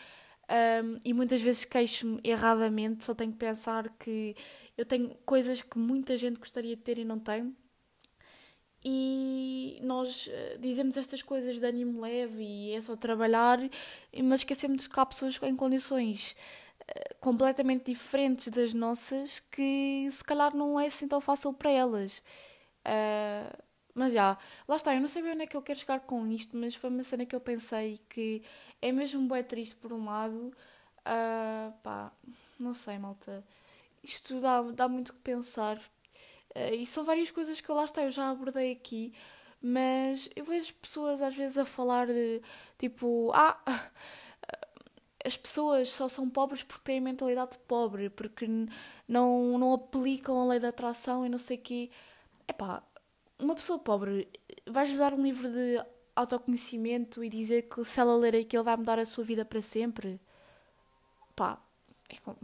Um, 0.50 0.96
e 1.04 1.12
muitas 1.12 1.42
vezes 1.42 1.64
queixo-me 1.64 2.20
erradamente, 2.24 3.04
só 3.04 3.14
tenho 3.14 3.32
que 3.32 3.38
pensar 3.38 3.90
que 3.98 4.34
eu 4.78 4.86
tenho 4.86 5.14
coisas 5.26 5.60
que 5.60 5.78
muita 5.78 6.16
gente 6.16 6.38
gostaria 6.38 6.74
de 6.74 6.82
ter 6.82 6.98
e 6.98 7.04
não 7.04 7.18
tem. 7.18 7.54
E 8.84 9.80
nós 9.82 10.28
eh, 10.30 10.56
dizemos 10.60 10.96
estas 10.96 11.20
coisas 11.20 11.58
de 11.58 11.66
ânimo 11.66 12.00
leve 12.00 12.42
e 12.42 12.72
é 12.72 12.80
só 12.80 12.94
trabalhar, 12.96 13.58
mas 14.22 14.40
esquecemos 14.40 14.86
que 14.86 15.00
há 15.00 15.04
pessoas 15.04 15.38
em 15.42 15.56
condições 15.56 16.36
completamente 17.20 17.86
diferentes 17.86 18.48
das 18.48 18.72
nossas 18.72 19.40
que 19.50 20.08
se 20.10 20.24
calhar 20.24 20.54
não 20.54 20.78
é 20.78 20.86
assim 20.86 21.08
tão 21.08 21.20
fácil 21.20 21.52
para 21.52 21.70
elas. 21.70 22.22
Uh, 22.86 23.62
mas 23.94 24.12
já, 24.12 24.38
lá 24.66 24.76
está, 24.76 24.94
eu 24.94 25.00
não 25.00 25.08
sei 25.08 25.22
onde 25.22 25.42
é 25.42 25.46
que 25.46 25.56
eu 25.56 25.62
quero 25.62 25.78
chegar 25.78 26.00
com 26.00 26.26
isto, 26.28 26.56
mas 26.56 26.74
foi 26.74 26.88
uma 26.88 27.02
cena 27.02 27.26
que 27.26 27.34
eu 27.34 27.40
pensei 27.40 28.00
que 28.08 28.42
é 28.80 28.92
mesmo 28.92 29.28
bem 29.28 29.42
triste 29.42 29.74
por 29.76 29.92
um 29.92 30.04
lado. 30.04 30.52
Uh, 31.00 31.72
pá, 31.82 32.12
não 32.58 32.72
sei, 32.72 32.98
malta. 32.98 33.44
Isto 34.02 34.40
dá, 34.40 34.62
dá 34.62 34.88
muito 34.88 35.12
que 35.12 35.20
pensar. 35.20 35.78
Uh, 36.54 36.74
e 36.74 36.86
são 36.86 37.04
várias 37.04 37.30
coisas 37.30 37.60
que 37.60 37.68
eu 37.68 37.74
lá 37.74 37.84
está, 37.84 38.02
eu 38.02 38.10
já 38.10 38.30
abordei 38.30 38.72
aqui, 38.72 39.12
mas 39.60 40.30
eu 40.36 40.44
vejo 40.44 40.74
pessoas 40.74 41.20
às 41.20 41.34
vezes 41.34 41.58
a 41.58 41.64
falar 41.64 42.06
de, 42.06 42.40
tipo, 42.78 43.32
ah, 43.34 43.58
as 45.28 45.36
pessoas 45.36 45.90
só 45.90 46.08
são 46.08 46.28
pobres 46.28 46.62
porque 46.62 46.84
têm 46.84 47.00
mentalidade 47.00 47.58
pobre, 47.68 48.10
porque 48.10 48.46
não, 49.06 49.58
não 49.58 49.74
aplicam 49.74 50.40
a 50.40 50.46
lei 50.46 50.58
da 50.58 50.68
atração 50.70 51.24
e 51.24 51.28
não 51.28 51.38
sei 51.38 51.58
o 51.58 51.60
quê. 51.60 51.90
Epá, 52.48 52.82
uma 53.38 53.54
pessoa 53.54 53.78
pobre 53.78 54.28
vai 54.66 54.90
usar 54.90 55.12
um 55.12 55.22
livro 55.22 55.50
de 55.50 55.80
autoconhecimento 56.16 57.22
e 57.22 57.28
dizer 57.28 57.68
que 57.68 57.84
se 57.84 58.00
ela 58.00 58.16
ler 58.16 58.34
aquilo 58.34 58.64
vai 58.64 58.76
mudar 58.76 58.98
a 58.98 59.06
sua 59.06 59.22
vida 59.22 59.44
para 59.44 59.62
sempre. 59.62 60.20
Pá, 61.36 61.60
é 62.08 62.16
com... 62.16 62.34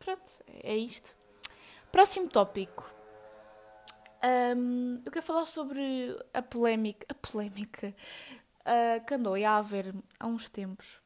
pronto, 0.00 0.30
é 0.46 0.76
isto. 0.76 1.14
Próximo 1.92 2.28
tópico. 2.28 2.90
Um, 4.56 5.00
eu 5.04 5.12
quero 5.12 5.24
falar 5.24 5.46
sobre 5.46 5.80
a 6.34 6.42
polémica, 6.42 7.06
a 7.08 7.14
polémica 7.14 7.94
uh, 8.62 9.04
que 9.06 9.14
andou 9.14 9.34
a 9.34 9.56
haver 9.56 9.94
há 10.18 10.26
uns 10.26 10.48
tempos. 10.48 10.97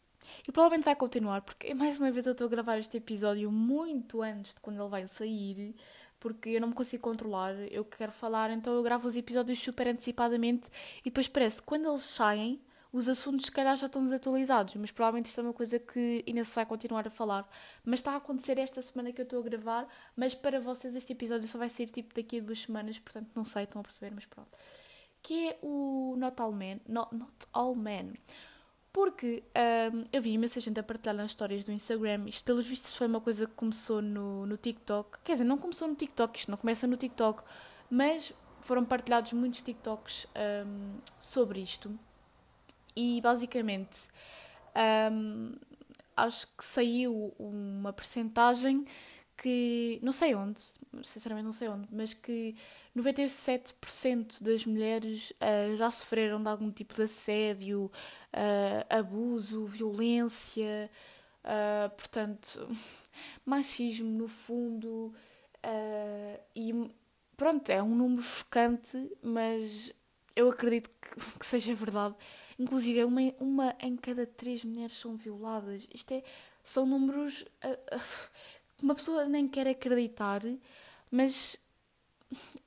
E 0.47 0.53
provavelmente 0.53 0.85
vai 0.85 0.97
continuar, 0.97 1.43
porque 1.43 1.73
mais 1.75 1.99
uma 1.99 2.11
vez 2.11 2.27
eu 2.27 2.33
estou 2.33 2.47
a 2.47 2.51
gravar 2.51 2.79
este 2.79 2.97
episódio 2.97 3.51
muito 3.51 4.23
antes 4.23 4.55
de 4.55 4.61
quando 4.61 4.81
ele 4.81 4.89
vai 4.89 5.07
sair 5.07 5.75
porque 6.19 6.51
eu 6.51 6.61
não 6.61 6.69
me 6.69 6.75
consigo 6.75 7.03
controlar, 7.03 7.53
eu 7.73 7.85
quero 7.85 8.13
falar, 8.13 8.49
então 8.51 8.73
eu 8.73 8.83
gravo 8.85 9.09
os 9.09 9.17
episódios 9.17 9.59
super 9.59 9.89
antecipadamente 9.89 10.71
e 11.01 11.11
depois 11.11 11.27
parece 11.27 11.61
que 11.61 11.67
quando 11.67 11.89
eles 11.89 12.03
saem, 12.03 12.61
os 12.93 13.09
assuntos 13.09 13.47
se 13.47 13.53
calhar 13.53 13.75
já 13.77 13.87
estão 13.87 14.03
desatualizados, 14.03 14.75
mas 14.77 14.91
provavelmente 14.91 15.27
isto 15.27 15.41
é 15.41 15.43
uma 15.43 15.53
coisa 15.53 15.79
que 15.79 16.23
ainda 16.29 16.45
se 16.45 16.55
vai 16.55 16.67
continuar 16.67 17.07
a 17.09 17.11
falar. 17.11 17.49
Mas 17.85 18.01
está 18.01 18.13
a 18.13 18.17
acontecer 18.17 18.59
esta 18.59 18.83
semana 18.83 19.13
que 19.13 19.21
eu 19.21 19.25
estou 19.25 19.41
a 19.41 19.43
gravar, 19.43 19.89
mas 20.15 20.35
para 20.35 20.61
vocês 20.61 20.95
este 20.95 21.13
episódio 21.13 21.49
só 21.49 21.59
vai 21.59 21.71
ser 21.71 21.87
tipo 21.87 22.15
daqui 22.15 22.39
a 22.39 22.43
duas 22.43 22.61
semanas, 22.61 22.99
portanto 22.99 23.31
não 23.35 23.45
sei, 23.45 23.65
estão 23.65 23.81
a 23.81 23.83
perceber, 23.83 24.15
mas 24.15 24.27
pronto. 24.27 24.51
Que 25.23 25.49
é 25.49 25.59
o 25.63 26.15
Not 26.19 26.41
All 26.41 26.53
Men, 26.53 26.81
Not, 26.87 27.15
Not 27.15 27.47
All 27.53 27.75
Men. 27.75 28.13
Porque 28.93 29.43
um, 29.93 30.05
eu 30.13 30.21
vi 30.21 30.33
imensa 30.33 30.61
gente 30.61 30.79
a 30.79 30.83
partilhar 30.83 31.15
nas 31.15 31.31
histórias 31.31 31.65
do 31.65 31.73
Instagram. 31.73 32.25
Isto, 32.27 32.45
pelos 32.45 32.67
vistos, 32.67 32.95
foi 32.95 33.07
uma 33.07 33.21
coisa 33.21 33.47
que 33.47 33.55
começou 33.55 34.03
no, 34.03 34.45
no 34.45 34.57
TikTok. 34.57 35.19
Quer 35.25 35.33
dizer, 35.33 35.45
não 35.45 35.57
começou 35.57 35.89
no 35.89 35.95
TikTok, 35.95 36.39
isto 36.39 36.51
não 36.51 36.59
começa 36.59 36.87
no 36.87 36.97
TikTok. 36.97 37.43
Mas 37.89 38.35
foram 38.61 38.85
partilhados 38.85 39.33
muitos 39.33 39.63
TikToks 39.63 40.27
um, 40.67 40.99
sobre 41.19 41.61
isto. 41.61 41.99
E 42.95 43.21
basicamente, 43.23 44.09
um, 45.11 45.55
acho 46.17 46.47
que 46.49 46.65
saiu 46.65 47.35
uma 47.39 47.93
percentagem 47.93 48.87
que. 49.43 49.99
Não 50.03 50.13
sei 50.13 50.35
onde, 50.35 50.63
sinceramente 51.03 51.45
não 51.45 51.53
sei 51.53 51.69
onde, 51.69 51.89
mas 51.91 52.15
que 52.15 52.55
97% 52.97 54.43
das 54.43 54.65
mulheres 54.65 55.31
uh, 55.33 55.77
já 55.77 55.91
sofreram 55.91 56.41
de 56.43 56.49
algum 56.49 56.71
tipo 56.71 56.95
de 56.95 57.03
assédio, 57.03 57.91
uh, 58.33 58.87
abuso, 58.89 59.67
violência, 59.67 60.91
uh, 61.45 61.91
portanto, 61.97 62.69
machismo 63.45 64.09
no 64.11 64.29
fundo. 64.29 65.13
e 66.55 66.73
pronto, 67.37 67.71
é 67.71 67.83
um 67.83 67.95
número 67.95 68.23
chocante, 68.23 69.11
mas 69.23 69.93
eu 70.37 70.49
acredito 70.51 70.91
que, 71.01 71.11
que 71.41 71.47
seja 71.47 71.75
verdade. 71.75 72.15
Inclusive, 72.59 73.03
uma, 73.05 73.21
uma 73.41 73.77
em 73.81 73.97
cada 73.97 74.25
três 74.27 74.65
mulheres 74.65 74.97
são 74.97 75.17
violadas. 75.17 75.89
Isto 75.93 76.13
é, 76.15 76.23
são 76.63 76.87
números 76.87 77.45
uma 78.83 78.95
pessoa 78.95 79.27
nem 79.27 79.49
quer 79.49 79.67
acreditar, 79.69 80.43
mas 81.11 81.57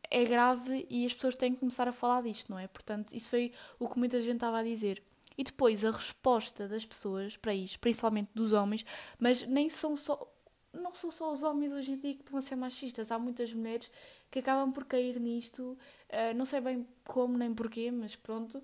é 0.10 0.24
grave 0.24 0.86
e 0.90 1.06
as 1.06 1.14
pessoas 1.14 1.36
têm 1.36 1.54
que 1.54 1.60
começar 1.60 1.88
a 1.88 1.92
falar 1.92 2.22
disto, 2.24 2.50
não 2.50 2.60
é? 2.60 2.68
Portanto, 2.68 3.14
isso 3.14 3.30
foi 3.30 3.52
o 3.80 3.88
que 3.88 3.98
muita 3.98 4.22
gente 4.22 4.36
estava 4.36 4.60
a 4.60 4.64
dizer. 4.64 5.02
E 5.38 5.44
depois 5.44 5.84
a 5.84 5.92
resposta 5.92 6.68
das 6.68 6.86
pessoas 6.86 7.36
para 7.36 7.54
isto, 7.54 7.80
principalmente 7.80 8.30
dos 8.34 8.54
homens, 8.54 8.86
mas 9.20 9.46
nem 9.46 9.70
são 9.70 9.98
só. 9.98 10.32
Não 10.72 10.94
são 10.94 11.10
só 11.10 11.32
os 11.32 11.42
homens 11.42 11.72
hoje 11.72 11.94
em 11.94 11.98
dia 11.98 12.14
que 12.14 12.22
estão 12.22 12.38
a 12.38 12.42
ser 12.42 12.58
machistas, 12.58 13.10
há 13.10 13.18
muitas 13.18 13.54
mulheres 13.54 13.90
que 14.30 14.40
acabam 14.40 14.74
por 14.74 14.84
cair 14.84 15.20
nisto, 15.22 15.78
uh, 16.10 16.34
não 16.36 16.46
sei 16.46 16.60
bem 16.60 16.86
como 17.06 17.38
nem 17.38 17.54
porquê, 17.54 17.90
mas 17.92 18.18
pronto, 18.18 18.62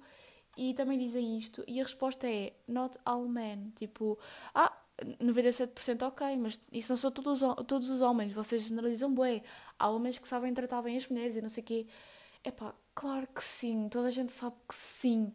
e 0.58 0.74
também 0.74 1.00
dizem 1.00 1.38
isto, 1.38 1.64
e 1.66 1.80
a 1.80 1.84
resposta 1.84 2.28
é 2.28 2.52
not 2.68 2.98
all 3.06 3.26
men, 3.30 3.72
tipo, 3.78 4.20
ah, 4.54 4.78
97% 5.20 6.04
ok, 6.04 6.38
mas 6.38 6.60
isso 6.72 6.92
não 6.92 6.98
são 6.98 7.12
todos, 7.12 7.42
todos 7.68 7.90
os 7.90 8.02
homens, 8.02 8.34
vocês 8.34 8.64
generalizam 8.64 9.14
bué. 9.14 9.42
Há 9.78 9.90
homens 9.90 10.18
que 10.20 10.28
sabem 10.28 10.54
tratar 10.54 10.82
bem 10.82 10.98
as 10.98 11.08
mulheres 11.08 11.36
e 11.36 11.42
não 11.42 11.50
sei 11.50 11.64
o 11.64 11.66
quê. 11.66 11.88
Epá, 12.44 12.74
claro 12.96 13.28
que 13.28 13.44
sim, 13.44 13.88
toda 13.90 14.08
a 14.08 14.12
gente 14.12 14.32
sabe 14.32 14.56
que 14.68 14.76
sim. 14.76 15.32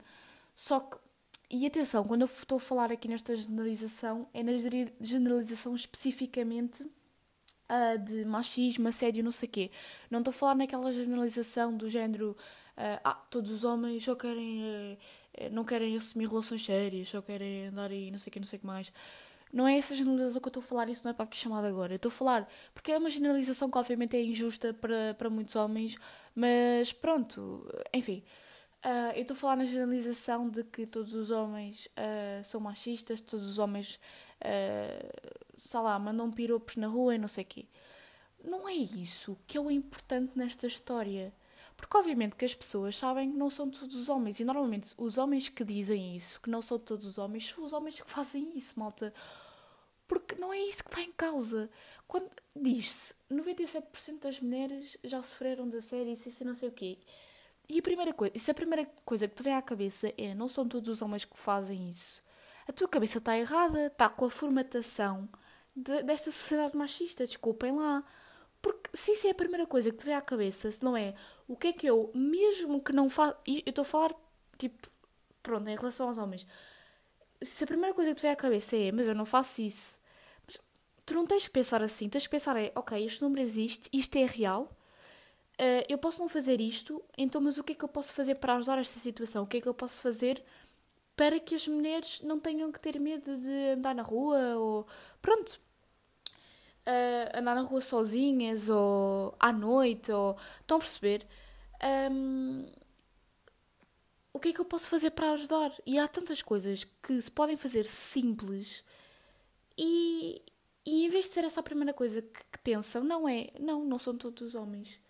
Só 0.55 0.81
que, 0.81 0.97
e 1.51 1.67
atenção, 1.67 2.05
quando 2.05 2.23
eu 2.23 2.27
estou 2.27 2.57
a 2.57 2.61
falar 2.61 2.91
aqui 2.91 3.09
nesta 3.09 3.37
generalização, 3.37 4.29
é 4.35 4.43
na 4.43 4.53
generalização 5.01 5.77
especificamente 5.77 6.83
uh, 6.83 7.99
de 8.05 8.25
machismo, 8.25 8.89
assédio, 8.89 9.23
não 9.23 9.33
sei 9.33 9.49
o 9.49 9.53
quê. 9.53 9.71
Não 10.11 10.21
estou 10.21 10.31
a 10.31 10.35
falar 10.35 10.55
naquela 10.57 10.91
generalização 10.93 11.77
do 11.77 11.89
género, 11.89 12.37
uh, 12.77 13.01
ah, 13.05 13.15
todos 13.31 13.51
os 13.51 13.65
homens 13.65 14.05
só 14.05 14.15
querem, 14.15 14.63
uh, 14.63 15.51
não 15.53 15.65
querem 15.65 15.97
assumir 15.97 16.29
relações 16.29 16.65
sérias, 16.65 17.09
só 17.09 17.23
querem 17.23 17.67
andar 17.67 17.91
aí, 17.91 18.11
não 18.11 18.19
sei 18.19 18.31
o 18.31 18.33
quê, 18.33 18.41
não 18.41 18.47
sei 18.47 18.57
o 18.57 18.61
que 18.61 18.67
mais. 18.67 18.93
Não 19.53 19.67
é 19.67 19.79
essa 19.79 19.95
generalização 19.95 20.41
que 20.41 20.49
eu 20.49 20.51
estou 20.51 20.63
a 20.63 20.67
falar, 20.67 20.89
isso 20.89 21.05
não 21.05 21.11
é 21.13 21.15
para 21.15 21.27
que 21.27 21.37
chamada 21.37 21.69
agora. 21.69 21.95
Eu 21.95 21.97
estou 21.97 22.09
a 22.11 22.13
falar, 22.13 22.49
porque 22.75 22.93
é 22.93 22.99
uma 22.99 23.09
generalização 23.09 23.71
que 23.71 23.79
obviamente 23.79 24.17
é 24.17 24.23
injusta 24.23 24.75
para, 24.75 25.15
para 25.15 25.31
muitos 25.31 25.55
homens, 25.57 25.97
mas 26.35 26.93
pronto, 26.93 27.67
enfim. 27.93 28.23
Uh, 28.85 29.11
eu 29.17 29.23
estou 29.23 29.35
a 29.35 29.39
falar 29.39 29.57
na 29.57 29.65
generalização 29.65 30.49
de 30.49 30.63
que 30.63 30.87
todos 30.87 31.15
os 31.15 31.31
homens 31.31 31.87
uh, 31.87 32.45
são 32.45 32.61
machistas, 32.61 33.21
todos 33.21 33.45
os 33.45 33.59
homens, 33.59 33.99
uh, 34.43 35.41
sei 35.57 35.81
lá, 35.81 35.99
mandam 35.99 36.31
piropos 36.31 36.77
na 36.77 36.87
rua 36.87 37.15
e 37.15 37.19
não 37.19 37.29
sei 37.29 37.43
o 37.43 37.47
quê. 37.47 37.67
Não 38.45 38.69
é 38.69 38.75
isso 38.75 39.37
que 39.47 39.57
é 39.59 39.61
o 39.61 39.71
importante 39.71 40.33
nesta 40.37 40.67
história. 40.67 41.33
Porque 41.77 41.97
obviamente 41.97 42.37
que 42.37 42.45
as 42.45 42.55
pessoas 42.55 42.97
sabem 42.97 43.31
que 43.31 43.37
não 43.37 43.51
são 43.51 43.69
todos 43.71 43.95
os 43.95 44.09
homens. 44.09 44.41
E 44.41 44.45
normalmente 44.45 44.95
os 44.97 45.19
homens 45.19 45.49
que 45.49 45.65
dizem 45.65 46.17
isso, 46.17 46.41
que 46.41 46.49
não 46.49 46.63
são 46.63 46.79
todos 46.79 47.05
os 47.05 47.19
homens, 47.19 47.49
são 47.49 47.65
os 47.65 47.73
homens 47.73 48.01
que 48.01 48.11
fazem 48.11 48.57
isso, 48.57 48.79
malta. 48.79 49.13
Porque 50.09 50.37
não 50.37 50.53
é 50.53 50.59
isso 50.59 50.83
que 50.83 50.91
está 50.91 51.03
em 51.03 51.13
causa. 51.13 51.69
Quando 52.09 52.31
diz-se 52.55 53.15
97% 53.31 54.21
das 54.21 54.41
mulheres 54.41 54.97
já 55.05 55.23
sofreram 55.23 55.69
de 55.69 55.77
assédio, 55.77 56.13
isso, 56.13 56.29
isso 56.29 56.45
não 56.45 56.55
sei 56.55 56.69
o 56.69 56.73
quê. 56.73 56.99
E 57.69 57.79
a 57.79 57.83
primeira 57.83 58.13
coisa, 58.13 58.33
isso 58.35 58.51
a 58.51 58.55
primeira 58.55 58.87
coisa 59.05 59.27
que 59.27 59.35
te 59.35 59.43
vem 59.43 59.55
à 59.55 59.61
cabeça 59.61 60.13
é 60.17 60.35
não 60.35 60.49
são 60.49 60.67
todos 60.69 60.89
os 60.89 61.03
homens 61.03 61.25
que 61.25 61.39
fazem 61.39 61.91
isso. 61.91 62.23
A 62.69 62.73
tua 62.73 62.89
cabeça 62.89 63.19
está 63.19 63.37
errada, 63.37 63.87
está 63.87 64.09
com 64.09 64.25
a 64.25 64.31
formatação 64.31 65.29
de, 65.75 66.03
desta 66.03 66.31
sociedade 66.31 66.77
machista, 66.77 67.27
desculpem 67.27 67.73
lá. 67.73 68.05
Porque 68.67 68.91
se 68.97 69.13
isso 69.13 69.29
é 69.29 69.31
a 69.31 69.35
primeira 69.35 69.65
coisa 69.65 69.93
que 69.93 69.99
te 69.99 70.05
vem 70.05 70.15
à 70.15 70.21
cabeça, 70.21 70.73
se 70.73 70.83
não 70.83 70.97
é 70.97 71.15
o 71.47 71.57
que 71.57 71.69
é 71.69 71.73
que 71.73 71.87
eu, 71.87 72.11
mesmo 72.13 72.83
que 72.83 72.93
não 72.93 73.09
faça. 73.09 73.39
Eu 73.47 73.63
estou 73.65 73.83
a 73.83 73.85
falar, 73.85 74.13
tipo, 74.59 74.91
pronto, 75.41 75.69
em 75.69 75.77
relação 75.77 76.09
aos 76.09 76.19
homens. 76.19 76.45
Se 77.41 77.63
a 77.63 77.67
primeira 77.69 77.95
coisa 77.95 78.11
que 78.11 78.17
te 78.17 78.23
vem 78.23 78.33
à 78.33 78.35
cabeça 78.35 78.77
é, 78.77 78.91
mas 78.91 79.07
eu 79.07 79.15
não 79.15 79.25
faço 79.25 79.63
isso. 79.63 80.01
Mas 80.45 80.59
tu 81.05 81.15
não 81.15 81.25
tens 81.25 81.47
que 81.47 81.53
pensar 81.53 81.81
assim. 81.81 82.09
Tens 82.09 82.25
que 82.27 82.31
pensar 82.31 82.57
é, 82.57 82.73
ok, 82.75 83.07
este 83.07 83.23
número 83.23 83.41
existe, 83.41 83.89
isto 83.93 84.17
é 84.19 84.27
real. 84.27 84.65
Uh, 85.61 85.87
eu 85.89 85.97
posso 85.97 86.21
não 86.21 86.29
fazer 86.29 86.61
isto, 86.61 87.01
então, 87.17 87.41
mas 87.41 87.59
o 87.59 87.63
que 87.63 87.73
é 87.73 87.77
que 87.77 87.85
eu 87.85 87.89
posso 87.89 88.13
fazer 88.13 88.35
para 88.35 88.57
ajudar 88.57 88.79
esta 88.79 88.99
situação? 88.99 89.45
O 89.45 89.47
que 89.47 89.59
é 89.59 89.61
que 89.61 89.69
eu 89.69 89.75
posso 89.75 90.03
fazer 90.03 90.43
para 91.15 91.39
que 91.39 91.55
as 91.55 91.69
mulheres 91.69 92.21
não 92.23 92.41
tenham 92.41 92.73
que 92.73 92.81
ter 92.81 92.99
medo 92.99 93.39
de 93.39 93.71
andar 93.77 93.95
na 93.95 94.03
rua 94.03 94.57
ou. 94.57 94.87
Pronto, 95.23 95.61
uh, 96.87 97.39
andar 97.39 97.55
na 97.55 97.63
rua 97.63 97.81
sozinhas 97.81 98.69
ou 98.69 99.35
à 99.39 99.53
noite, 99.53 100.13
ou 100.13 100.37
estão 100.61 100.77
a 100.77 100.81
perceber? 100.81 101.27
Um, 102.11 102.67
o 104.33 104.39
que 104.39 104.49
é 104.49 104.53
que 104.53 104.61
eu 104.61 104.65
posso 104.65 104.89
fazer 104.89 105.11
para 105.11 105.33
ajudar? 105.33 105.73
E 105.87 105.99
há 105.99 106.07
tantas 106.07 106.43
coisas 106.43 106.85
que 107.03 107.21
se 107.21 107.31
podem 107.31 107.57
fazer 107.57 107.87
simples 107.87 108.85
e, 109.79 110.43
e 110.85 111.07
em 111.07 111.09
vez 111.09 111.27
de 111.27 111.33
ser 111.33 111.45
essa 111.45 111.61
a 111.61 111.63
primeira 111.63 111.95
coisa 111.95 112.21
que, 112.23 112.45
que 112.53 112.59
pensam, 112.59 113.03
não 113.03 113.29
é, 113.29 113.51
não, 113.59 113.85
não 113.85 113.99
são 113.99 114.17
todos 114.17 114.43
os 114.43 114.55
homens. 114.55 115.01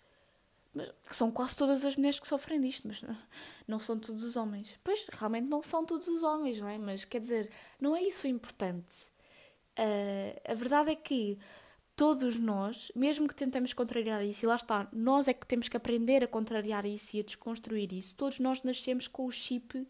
Mas, 0.73 0.91
são 1.11 1.31
quase 1.31 1.57
todas 1.57 1.83
as 1.83 1.95
mulheres 1.95 2.19
que 2.19 2.27
sofrem 2.27 2.61
disto, 2.61 2.87
mas 2.87 3.01
não, 3.01 3.17
não 3.67 3.79
são 3.79 3.99
todos 3.99 4.23
os 4.23 4.35
homens. 4.35 4.79
Pois, 4.83 5.05
realmente 5.11 5.47
não 5.47 5.63
são 5.63 5.85
todos 5.85 6.07
os 6.07 6.23
homens, 6.23 6.61
não 6.61 6.67
é? 6.69 6.77
Mas 6.77 7.03
quer 7.03 7.19
dizer, 7.19 7.49
não 7.79 7.95
é 7.95 8.03
isso 8.03 8.27
o 8.27 8.29
importante. 8.29 9.07
Uh, 9.77 10.51
a 10.51 10.53
verdade 10.53 10.91
é 10.91 10.95
que 10.95 11.37
todos 11.97 12.37
nós, 12.37 12.91
mesmo 12.95 13.27
que 13.27 13.35
tentemos 13.35 13.73
contrariar 13.73 14.23
isso, 14.23 14.45
e 14.45 14.47
lá 14.47 14.55
está, 14.55 14.87
nós 14.93 15.27
é 15.27 15.33
que 15.33 15.47
temos 15.47 15.67
que 15.67 15.75
aprender 15.75 16.23
a 16.23 16.27
contrariar 16.27 16.85
isso 16.85 17.17
e 17.17 17.19
a 17.19 17.23
desconstruir 17.23 17.91
isso, 17.91 18.15
todos 18.15 18.39
nós 18.39 18.61
nascemos 18.61 19.07
com 19.07 19.25
o 19.25 19.31
chip 19.31 19.85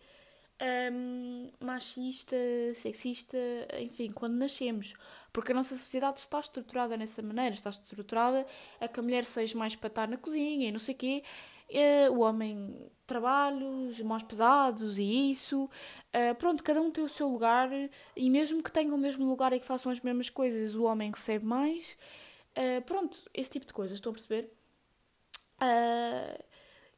um, 0.90 1.50
machista, 1.60 2.36
sexista, 2.76 3.38
enfim, 3.78 4.10
quando 4.10 4.36
nascemos. 4.36 4.94
Porque 5.34 5.52
a 5.52 5.56
nossa 5.56 5.76
sociedade 5.76 6.22
está 6.22 6.40
estruturada 6.40 6.96
nessa 6.96 7.22
maneira, 7.22 7.54
está 7.54 7.70
estruturada 7.70 8.48
a 8.80 8.88
que 8.88 9.00
a 9.00 9.04
mulher 9.04 9.26
seja 9.26 9.58
mais 9.58 9.76
para 9.76 9.88
estar 9.88 10.08
na 10.08 10.18
cozinha 10.18 10.70
e 10.70 10.72
não 10.72 10.80
sei 10.80 10.96
o 10.96 10.98
quê, 10.98 11.24
Uh, 11.70 12.14
o 12.14 12.20
homem 12.20 12.90
trabalhos 13.06 14.00
mais 14.02 14.24
pesados 14.24 14.98
e 14.98 15.32
isso. 15.32 15.66
Uh, 16.14 16.36
pronto, 16.36 16.64
cada 16.64 16.82
um 16.82 16.92
tem 16.92 17.04
o 17.04 17.10
seu 17.10 17.28
lugar 17.28 17.70
e 18.16 18.30
mesmo 18.30 18.64
que 18.64 18.72
tenham 18.72 18.96
o 18.96 18.98
mesmo 18.98 19.28
lugar 19.28 19.54
e 19.54 19.60
que 19.60 19.66
façam 19.66 19.92
as 19.92 20.00
mesmas 20.00 20.30
coisas, 20.30 20.76
o 20.76 20.84
homem 20.84 21.12
recebe 21.12 21.46
mais. 21.46 21.98
Uh, 22.58 22.82
pronto, 22.84 23.30
esse 23.34 23.50
tipo 23.50 23.66
de 23.66 23.74
coisas, 23.74 23.98
estão 23.98 24.12
a 24.12 24.14
perceber? 24.14 24.54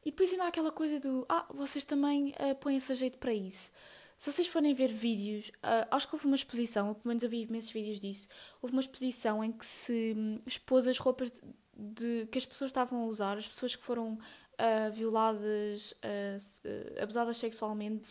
e 0.04 0.10
depois 0.10 0.30
ainda 0.30 0.44
há 0.44 0.48
aquela 0.48 0.70
coisa 0.70 1.00
do 1.00 1.24
ah, 1.26 1.46
vocês 1.48 1.82
também 1.82 2.34
põem-se 2.60 2.92
a 2.92 2.94
jeito 2.94 3.16
para 3.16 3.32
isso. 3.32 3.72
Se 4.20 4.30
vocês 4.30 4.48
forem 4.48 4.74
ver 4.74 4.88
vídeos, 4.92 5.48
uh, 5.64 5.88
acho 5.90 6.06
que 6.06 6.14
houve 6.14 6.26
uma 6.26 6.36
exposição, 6.36 6.88
ou 6.88 6.94
pelo 6.94 7.08
menos 7.08 7.22
eu 7.22 7.30
vi 7.30 7.40
imensos 7.40 7.70
vídeos 7.70 7.98
disso, 7.98 8.28
houve 8.60 8.74
uma 8.74 8.82
exposição 8.82 9.42
em 9.42 9.50
que 9.50 9.64
se 9.64 10.12
um, 10.14 10.38
expôs 10.46 10.86
as 10.86 10.98
roupas 10.98 11.30
de, 11.30 11.40
de, 11.74 12.26
que 12.26 12.36
as 12.36 12.44
pessoas 12.44 12.68
estavam 12.68 13.00
a 13.00 13.06
usar, 13.06 13.38
as 13.38 13.48
pessoas 13.48 13.74
que 13.74 13.82
foram 13.82 14.18
uh, 14.60 14.92
violadas, 14.92 15.92
uh, 15.92 17.02
abusadas 17.02 17.38
sexualmente, 17.38 18.10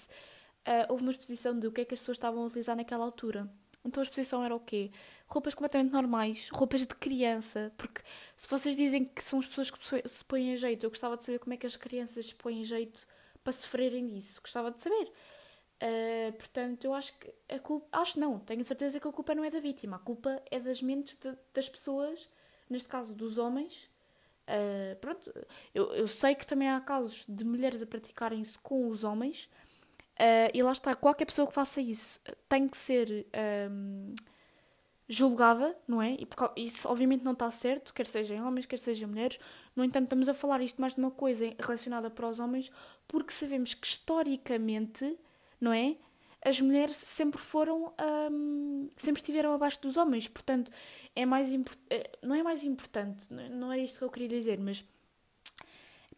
houve 0.87 1.01
uma 1.01 1.11
exposição 1.11 1.57
de 1.57 1.65
o 1.65 1.71
que 1.71 1.81
é 1.81 1.85
que 1.85 1.95
as 1.95 1.99
pessoas 1.99 2.17
estavam 2.17 2.43
a 2.43 2.45
utilizar 2.45 2.75
naquela 2.75 3.03
altura. 3.03 3.49
então 3.83 4.01
a 4.01 4.03
exposição 4.03 4.43
era 4.43 4.53
o 4.53 4.59
quê? 4.59 4.91
Roupas 5.25 5.55
completamente 5.55 5.91
normais, 5.91 6.49
roupas 6.53 6.81
de 6.81 6.87
criança, 6.87 7.73
porque 7.75 8.03
se 8.37 8.47
vocês 8.47 8.75
dizem 8.75 9.05
que 9.05 9.23
são 9.23 9.39
as 9.39 9.47
pessoas 9.47 9.71
que 9.71 10.09
se 10.09 10.25
põem 10.25 10.53
a 10.53 10.55
jeito, 10.55 10.85
eu 10.85 10.91
gostava 10.91 11.17
de 11.17 11.23
saber 11.23 11.39
como 11.39 11.55
é 11.55 11.57
que 11.57 11.65
as 11.65 11.75
crianças 11.75 12.27
se 12.27 12.35
põem 12.35 12.61
a 12.61 12.65
jeito 12.65 13.07
para 13.43 13.53
sofrerem 13.53 14.05
disso, 14.07 14.39
gostava 14.41 14.69
de 14.69 14.83
saber. 14.83 15.11
Uh, 15.81 16.33
portanto, 16.33 16.83
eu 16.83 16.93
acho 16.93 17.17
que 17.17 17.33
a 17.47 17.57
culpa. 17.57 17.87
Acho 17.99 18.19
não, 18.19 18.37
tenho 18.37 18.63
certeza 18.65 18.99
que 18.99 19.07
a 19.07 19.11
culpa 19.11 19.33
não 19.33 19.45
é 19.45 19.49
da 19.49 19.61
vítima, 19.61 19.95
a 19.95 19.99
culpa 19.99 20.41
é 20.51 20.59
das 20.59 20.81
mentes 20.81 21.15
de, 21.15 21.33
das 21.53 21.69
pessoas, 21.69 22.29
neste 22.69 22.89
caso 22.89 23.13
dos 23.15 23.37
homens. 23.37 23.89
Uh, 24.49 24.95
pronto, 24.95 25.31
eu, 25.75 25.93
eu 25.93 26.07
sei 26.07 26.33
que 26.33 26.47
também 26.47 26.67
há 26.67 26.81
casos 26.81 27.23
de 27.29 27.45
mulheres 27.45 27.83
a 27.83 27.85
praticarem 27.85 28.41
isso 28.41 28.59
com 28.63 28.87
os 28.87 29.03
homens, 29.03 29.47
uh, 30.19 30.49
e 30.51 30.63
lá 30.63 30.71
está, 30.71 30.95
qualquer 30.95 31.25
pessoa 31.25 31.47
que 31.47 31.53
faça 31.53 31.79
isso 31.79 32.19
tem 32.47 32.67
que 32.67 32.75
ser 32.75 33.27
um, 33.69 34.15
julgada, 35.07 35.77
não 35.87 36.01
é? 36.01 36.17
E 36.55 36.65
isso 36.65 36.87
obviamente 36.89 37.23
não 37.23 37.33
está 37.33 37.51
certo, 37.51 37.93
quer 37.93 38.07
sejam 38.07 38.47
homens, 38.47 38.65
quer 38.65 38.79
sejam 38.79 39.07
mulheres. 39.07 39.39
No 39.75 39.83
entanto, 39.83 40.05
estamos 40.05 40.27
a 40.27 40.33
falar 40.33 40.61
isto 40.61 40.81
mais 40.81 40.95
de 40.95 40.99
uma 40.99 41.11
coisa 41.11 41.53
relacionada 41.59 42.09
para 42.09 42.27
os 42.27 42.39
homens, 42.39 42.71
porque 43.07 43.31
sabemos 43.31 43.75
que 43.75 43.85
historicamente 43.85 45.17
não 45.59 45.73
é? 45.73 45.97
As 46.41 46.61
mulheres 46.61 46.95
sempre 46.95 47.41
foram, 47.41 47.93
hum, 48.31 48.89
sempre 48.95 49.19
estiveram 49.21 49.53
abaixo 49.53 49.81
dos 49.81 49.97
homens, 49.97 50.27
portanto, 50.27 50.71
é 51.19 51.25
mais 51.25 51.53
eh, 51.89 52.11
não 52.21 52.33
é 52.33 52.41
mais 52.41 52.63
importante, 52.63 53.33
não 53.33 53.71
era 53.73 53.81
isto 53.81 53.99
que 53.99 54.05
eu 54.05 54.09
queria 54.09 54.29
dizer, 54.29 54.57
mas 54.57 54.85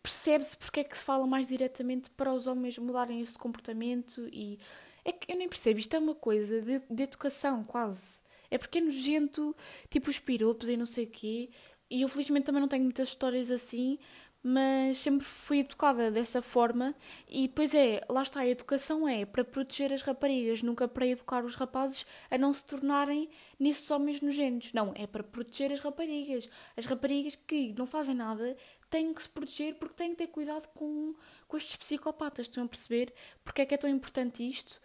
percebe-se 0.02 0.56
porque 0.56 0.82
é 0.82 0.84
que 0.84 0.96
se 0.96 1.04
fala 1.04 1.26
mais 1.26 1.48
diretamente 1.48 2.12
para 2.12 2.32
os 2.32 2.46
homens 2.46 2.78
mudarem 2.78 3.20
esse 3.20 3.38
comportamento 3.38 4.30
e 4.32 4.60
é 5.04 5.12
que 5.12 5.32
eu 5.32 5.38
nem 5.38 5.50
percebo, 5.50 5.80
isto 5.80 5.96
é 5.96 6.00
uma 6.00 6.14
coisa 6.14 6.62
de, 6.62 6.84
de 6.88 7.04
educação 7.04 7.64
quase. 7.64 8.22
É 8.52 8.58
porque 8.60 8.78
é 8.78 8.82
nojento, 8.82 9.56
tipo 9.90 10.10
os 10.10 10.20
piropos 10.20 10.70
e 10.70 10.78
não 10.78 10.86
sei 10.86 11.06
o 11.06 11.10
quê. 11.10 11.50
E 11.90 12.04
eu 12.04 12.08
felizmente 12.08 12.46
também 12.46 12.62
não 12.62 12.68
tenho 12.68 12.84
muitas 12.84 13.08
histórias 13.08 13.50
assim, 13.50 13.98
mas 14.44 14.98
sempre 14.98 15.26
fui 15.26 15.60
educada 15.60 16.10
dessa 16.10 16.42
forma 16.42 16.96
e 17.30 17.48
pois 17.48 17.76
é, 17.76 18.02
lá 18.10 18.24
está, 18.24 18.40
a 18.40 18.48
educação 18.48 19.08
é 19.08 19.24
para 19.26 19.44
proteger 19.44 19.94
as 19.94 20.02
raparigas, 20.02 20.64
nunca 20.64 20.88
para 20.88 21.06
educar 21.06 21.46
os 21.46 21.54
rapazes 21.56 22.06
a 22.30 22.38
não 22.38 22.54
se 22.54 22.66
tornarem 22.66 23.30
nesses 23.60 23.90
homens 23.92 24.20
nojentos. 24.20 24.74
Não, 24.74 24.94
é 24.96 25.06
para 25.06 25.24
proteger 25.24 25.72
as 25.72 25.80
raparigas. 25.80 26.50
As 26.76 26.86
raparigas 26.86 27.36
que 27.36 27.74
não 27.78 27.86
fazem 27.86 28.16
nada 28.16 28.58
têm 28.90 29.14
que 29.14 29.22
se 29.22 29.30
proteger 29.30 29.76
porque 29.76 29.96
têm 29.96 30.12
que 30.12 30.18
ter 30.18 30.28
cuidado 30.28 30.68
com, 30.74 31.14
com 31.48 31.58
estes 31.58 31.76
psicopatas, 31.76 32.48
estão 32.48 32.64
a 32.64 32.68
perceber? 32.68 33.14
Porque 33.44 33.62
é 33.62 33.66
que 33.66 33.76
é 33.76 33.78
tão 33.78 33.90
importante 33.90 34.48
isto? 34.48 34.82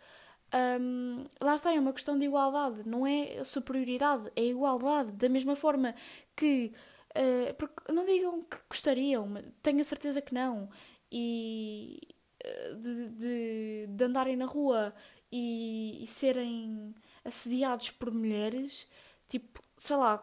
Um, 0.81 1.25
lá 1.41 1.55
está, 1.55 1.75
é 1.75 1.81
uma 1.81 1.93
questão 1.93 2.19
de 2.19 2.25
igualdade, 2.27 2.87
não 2.87 3.07
é 3.07 3.43
superioridade, 3.43 4.31
é 4.37 4.45
igualdade. 4.45 5.13
Da 5.13 5.29
mesma 5.29 5.57
forma 5.57 5.95
que 6.37 6.73
Uh, 7.17 7.55
porque 7.55 7.91
não 7.91 8.05
digam 8.05 8.43
que 8.43 8.59
gostariam, 8.69 9.27
tenho 9.63 9.81
a 9.81 9.85
certeza 9.85 10.21
que 10.21 10.35
não. 10.35 10.69
E 11.11 11.99
uh, 12.45 12.75
de, 12.77 13.09
de, 13.09 13.87
de, 13.89 14.05
andarem 14.05 14.37
na 14.37 14.45
rua 14.45 14.95
e, 15.33 16.03
e, 16.03 16.07
serem 16.07 16.95
assediados 17.25 17.91
por 17.91 18.13
mulheres, 18.13 18.87
tipo, 19.29 19.63
sei 19.79 19.97
lá, 19.97 20.23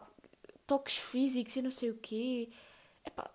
toques 0.66 0.96
físicos 0.96 1.56
e 1.56 1.62
não 1.62 1.70
sei 1.70 1.90
o 1.90 1.96
quê. 1.98 2.50
Epá, 3.04 3.30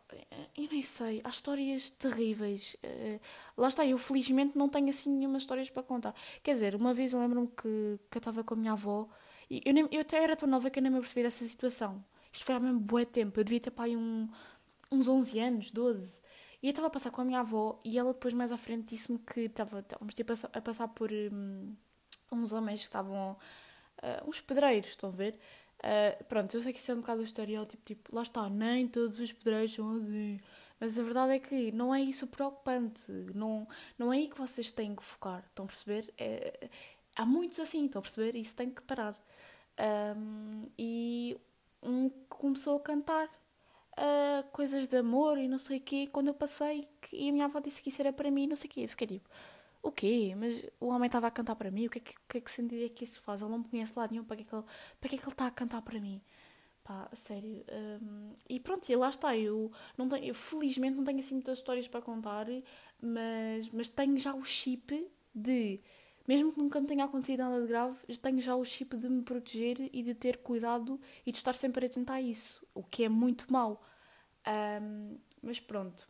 eu 0.57 0.67
nem 0.71 0.81
sei, 0.81 1.21
há 1.23 1.29
histórias 1.29 1.89
terríveis. 1.89 2.75
Uh, 2.83 3.19
lá 3.57 3.67
está, 3.67 3.85
eu 3.85 3.97
felizmente 3.97 4.57
não 4.57 4.69
tenho 4.69 4.89
assim 4.89 5.09
nenhuma 5.09 5.37
histórias 5.37 5.69
para 5.69 5.83
contar. 5.83 6.15
Quer 6.43 6.53
dizer, 6.53 6.75
uma 6.75 6.93
vez 6.93 7.13
eu 7.13 7.19
lembro-me 7.19 7.47
que, 7.47 7.99
que 8.09 8.17
eu 8.17 8.19
estava 8.19 8.43
com 8.43 8.53
a 8.53 8.57
minha 8.57 8.71
avó 8.73 9.07
e 9.49 9.61
eu, 9.65 9.73
nem, 9.73 9.87
eu 9.91 10.01
até 10.01 10.23
era 10.23 10.35
tão 10.35 10.47
nova 10.47 10.69
que 10.69 10.79
eu 10.79 10.83
nem 10.83 10.91
me 10.91 10.99
apercebi 10.99 11.23
dessa 11.23 11.43
situação. 11.45 12.03
Isto 12.31 12.45
foi 12.45 12.55
há 12.55 12.59
mesmo 12.59 12.79
bué 12.79 13.05
tempo. 13.05 13.39
Eu 13.39 13.43
devia 13.43 13.59
ter 13.59 13.71
pai 13.71 13.95
um, 13.95 14.29
uns 14.91 15.07
11 15.07 15.39
anos, 15.39 15.71
12. 15.71 16.19
E 16.61 16.67
eu 16.67 16.71
estava 16.71 16.87
a 16.87 16.91
passar 16.91 17.11
com 17.11 17.21
a 17.21 17.25
minha 17.25 17.39
avó 17.39 17.79
e 17.85 17.97
ela 17.97 18.13
depois 18.13 18.33
mais 18.33 18.51
à 18.51 18.57
frente 18.57 18.89
disse-me 18.89 19.17
que 19.19 19.41
estávamos 19.41 20.13
tipo, 20.13 20.33
a, 20.33 20.61
passar 20.61 20.87
por 20.89 21.09
um, 21.11 21.75
uns 22.31 22.51
homens 22.51 22.81
que 22.81 22.85
estavam. 22.85 23.37
Uh, 24.01 24.29
uns 24.29 24.39
pedreiros, 24.41 24.91
estão 24.91 25.09
a 25.09 25.13
ver? 25.13 25.37
Uh, 25.79 26.23
pronto, 26.25 26.55
eu 26.55 26.61
sei 26.61 26.73
que 26.73 26.79
isso 26.79 26.91
é 26.91 26.95
um 26.95 26.99
bocado 27.01 27.21
o 27.21 27.23
estereótipo, 27.23 27.83
tipo, 27.85 28.15
lá 28.15 28.21
está, 28.21 28.49
nem 28.49 28.87
todos 28.87 29.19
os 29.19 29.31
pedreiros 29.31 29.73
são 29.73 29.97
assim. 29.97 30.39
Mas 30.79 30.97
a 30.97 31.03
verdade 31.03 31.33
é 31.33 31.39
que 31.39 31.71
não 31.71 31.93
é 31.93 32.01
isso 32.01 32.25
preocupante. 32.27 33.11
Não, 33.35 33.67
não 33.97 34.13
é 34.13 34.17
aí 34.17 34.27
que 34.29 34.37
vocês 34.37 34.71
têm 34.71 34.95
que 34.95 35.03
focar. 35.03 35.43
Estão 35.49 35.65
a 35.65 35.67
perceber? 35.67 36.13
É, 36.17 36.69
há 37.15 37.25
muitos 37.25 37.59
assim, 37.59 37.85
estão 37.85 37.99
a 37.99 38.03
perceber? 38.03 38.37
Isso 38.37 38.55
tem 38.55 38.69
que 38.69 38.81
parar. 38.83 39.17
Um, 40.17 40.69
e 40.77 41.37
um 41.81 42.09
que 42.09 42.25
começou 42.29 42.77
a 42.77 42.79
cantar 42.81 43.27
uh, 43.27 44.49
coisas 44.51 44.87
de 44.87 44.97
amor 44.97 45.37
e 45.37 45.47
não 45.47 45.59
sei 45.59 45.77
o 45.77 45.81
quê. 45.81 46.07
Quando 46.11 46.27
eu 46.27 46.33
passei 46.33 46.87
e 47.11 47.29
a 47.29 47.31
minha 47.31 47.45
avó 47.45 47.59
disse 47.59 47.81
que 47.81 47.89
isso 47.89 48.01
era 48.01 48.13
para 48.13 48.31
mim, 48.31 48.47
não 48.47 48.55
sei 48.55 48.69
o 48.69 48.73
quê. 48.73 48.81
Eu 48.81 48.89
fiquei 48.89 49.07
tipo, 49.07 49.29
o 49.81 49.91
quê? 49.91 50.33
Mas 50.37 50.63
o 50.79 50.87
homem 50.87 51.07
estava 51.07 51.27
a 51.27 51.31
cantar 51.31 51.55
para 51.55 51.71
mim? 51.71 51.87
O 51.87 51.89
que 51.89 51.99
é 51.99 52.01
que, 52.01 52.15
que, 52.27 52.37
é 52.37 52.41
que 52.41 52.51
sentido 52.51 52.83
é 52.83 52.89
que 52.89 53.03
isso 53.03 53.21
faz? 53.21 53.41
Ele 53.41 53.51
não 53.51 53.59
me 53.59 53.65
conhece 53.65 53.93
lá 53.95 54.07
nenhum, 54.09 54.23
para 54.23 54.37
que 54.37 54.43
é 54.43 54.45
que 54.45 54.55
ele, 54.55 54.63
para 54.99 55.09
que 55.09 55.15
é 55.15 55.17
que 55.17 55.25
ele 55.25 55.31
está 55.31 55.47
a 55.47 55.51
cantar 55.51 55.81
para 55.81 55.99
mim? 55.99 56.21
Pá, 56.83 57.09
sério. 57.13 57.63
Um, 58.01 58.33
e 58.49 58.59
pronto, 58.59 58.89
e 58.89 58.95
lá 58.95 59.09
está. 59.09 59.37
Eu, 59.37 59.71
não 59.97 60.09
tenho, 60.09 60.25
eu 60.25 60.35
felizmente 60.35 60.97
não 60.97 61.03
tenho 61.03 61.19
assim 61.19 61.35
muitas 61.35 61.59
histórias 61.59 61.87
para 61.87 62.01
contar, 62.01 62.47
mas, 63.01 63.69
mas 63.69 63.89
tenho 63.89 64.17
já 64.17 64.33
o 64.33 64.43
chip 64.43 65.07
de 65.33 65.79
mesmo 66.29 66.53
que 66.53 66.59
nunca 66.59 66.79
me 66.79 66.85
tenha 66.85 67.05
acontecido 67.05 67.39
nada 67.39 67.59
de 67.59 67.67
grave, 67.67 67.97
tenho 68.21 68.39
já 68.39 68.55
o 68.55 68.63
chip 68.63 68.95
de 68.95 69.09
me 69.09 69.23
proteger 69.23 69.89
e 69.91 70.03
de 70.03 70.13
ter 70.13 70.37
cuidado 70.37 71.01
e 71.25 71.31
de 71.31 71.37
estar 71.39 71.55
sempre 71.55 71.91
a 72.07 72.21
isso, 72.21 72.63
o 72.71 72.83
que 72.83 73.03
é 73.03 73.09
muito 73.09 73.51
mau. 73.51 73.83
Um, 74.47 75.17
mas 75.41 75.59
pronto. 75.59 76.07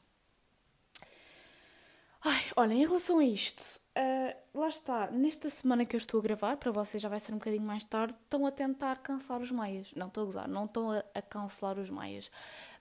Ai, 2.21 2.41
olha, 2.57 2.73
em 2.73 2.85
relação 2.85 3.19
a 3.19 3.23
isto, 3.23 3.79
uh, 3.97 4.59
lá 4.59 4.67
está, 4.67 5.09
nesta 5.09 5.49
semana 5.49 5.85
que 5.85 5.95
eu 5.95 5.99
estou 5.99 6.19
a 6.19 6.23
gravar, 6.23 6.57
para 6.57 6.69
vocês 6.69 7.01
já 7.01 7.07
vai 7.07 7.21
ser 7.21 7.31
um 7.31 7.37
bocadinho 7.37 7.63
mais 7.63 7.85
tarde, 7.85 8.13
estão 8.21 8.45
a 8.45 8.51
tentar 8.51 8.97
cancelar 8.97 9.41
os 9.41 9.51
maias. 9.51 9.89
Não 9.95 10.07
estou 10.07 10.23
a 10.23 10.25
gozar, 10.25 10.47
não 10.49 10.65
estão 10.65 10.91
a, 10.91 11.01
a 11.15 11.21
cancelar 11.21 11.79
os 11.79 11.89
maias. 11.89 12.29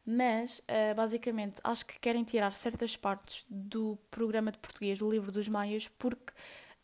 Mas, 0.05 0.59
uh, 0.59 0.92
basicamente, 0.96 1.61
acho 1.62 1.87
que 1.87 2.01
querem 2.01 2.24
tirar 2.24 2.53
certas 2.55 2.96
partes 2.96 3.46
do 3.48 3.96
programa 4.11 4.51
de 4.51 4.59
português 4.59 4.98
do 4.98 5.09
livro 5.09 5.31
dos 5.31 5.46
maias 5.46 5.87
porque 5.87 6.33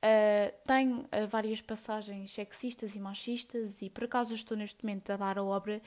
Uh, 0.04 0.52
tem 0.66 0.92
uh, 0.92 1.26
várias 1.26 1.62
passagens 1.62 2.30
sexistas 2.30 2.94
e 2.94 2.98
machistas, 2.98 3.80
e 3.80 3.88
por 3.88 4.04
acaso 4.04 4.34
estou 4.34 4.54
neste 4.54 4.84
momento 4.84 5.08
a 5.10 5.16
dar 5.16 5.38
a 5.38 5.42
obra, 5.42 5.80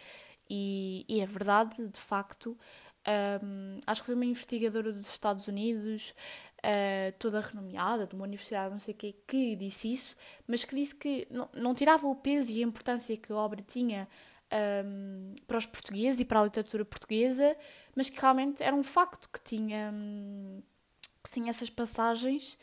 e, 0.49 1.05
e 1.07 1.21
é 1.21 1.25
verdade, 1.25 1.87
de 1.87 1.99
facto. 1.99 2.57
Um, 3.07 3.79
acho 3.85 4.01
que 4.01 4.07
foi 4.07 4.15
uma 4.15 4.25
investigadora 4.25 4.91
dos 4.91 5.07
Estados 5.07 5.47
Unidos, 5.47 6.15
uh, 6.59 7.13
toda 7.19 7.39
renomeada, 7.39 8.07
de 8.07 8.15
uma 8.15 8.23
universidade, 8.23 8.71
não 8.71 8.79
sei 8.79 8.95
o 8.95 8.97
quê, 8.97 9.15
que 9.27 9.55
disse 9.55 9.93
isso, 9.93 10.15
mas 10.47 10.65
que 10.65 10.75
disse 10.75 10.95
que 10.95 11.27
não, 11.53 11.75
tirava 11.75 12.07
o 12.07 12.15
peso 12.15 12.51
e 12.51 12.63
a 12.63 12.67
importância 12.67 13.15
que 13.15 13.31
a 13.31 13.35
obra 13.35 13.61
tinha 13.61 14.07
um, 14.83 15.35
para 15.45 15.57
os 15.57 15.65
portugueses 15.67 16.19
e 16.19 16.25
para 16.25 16.41
a 16.41 16.43
literatura 16.43 16.83
portuguesa, 16.83 17.55
mas 17.95 18.09
que 18.09 18.19
realmente 18.19 18.63
era 18.63 18.75
um 18.75 18.83
facto 18.83 19.29
que 19.31 19.39
tinha, 19.41 19.91
um, 19.93 20.61
que 21.23 21.29
tinha 21.29 21.51
essas 21.51 21.69
passagens 21.69 22.57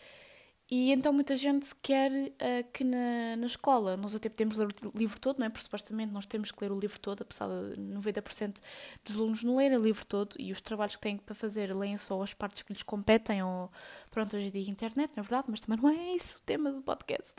e 0.71 0.93
então 0.93 1.13
muita 1.13 1.37
gente 1.37 1.75
quer 1.83 2.11
uh, 2.11 2.73
que 2.73 2.83
na, 2.85 3.37
na 3.37 3.47
escola 3.47 3.97
nós 3.99 4.15
até 4.15 4.31
podemos 4.31 4.57
ler 4.57 4.67
o 4.67 4.99
livro 4.99 5.21
todo, 5.21 5.39
não 5.39 5.47
é? 5.47 5.51
Porque 5.51 5.65
supostamente 5.65 6.11
nós 6.13 6.25
temos 6.25 6.51
que 6.51 6.65
ler 6.65 6.73
o 6.73 6.79
livro 6.79 6.99
todo, 6.99 7.21
apesar 7.21 7.49
de 7.49 7.81
90% 7.81 8.61
dos 9.05 9.17
alunos 9.17 9.45
não 9.45 9.57
lerem 9.57 9.77
o 9.77 9.83
livro 9.83 10.07
todo 10.07 10.35
e 10.39 10.53
os 10.53 10.63
trabalhos 10.63 10.97
que 10.97 11.03
têm 11.03 11.19
para 11.19 11.35
fazer 11.35 11.75
leem 11.77 11.99
só 11.99 12.23
as 12.23 12.33
partes 12.33 12.63
que 12.63 12.73
lhes 12.73 12.83
competem 12.83 13.43
ou, 13.43 13.71
pronto, 14.11 14.37
hoje 14.37 14.51
dia 14.51 14.71
internet, 14.71 15.13
não 15.15 15.21
é 15.21 15.23
verdade? 15.23 15.49
Mas 15.51 15.61
também 15.61 15.79
não 15.83 15.91
é 15.91 16.17
isso 16.17 16.39
o 16.39 16.41
tema 16.47 16.73
do 16.73 16.81
podcast. 16.81 17.35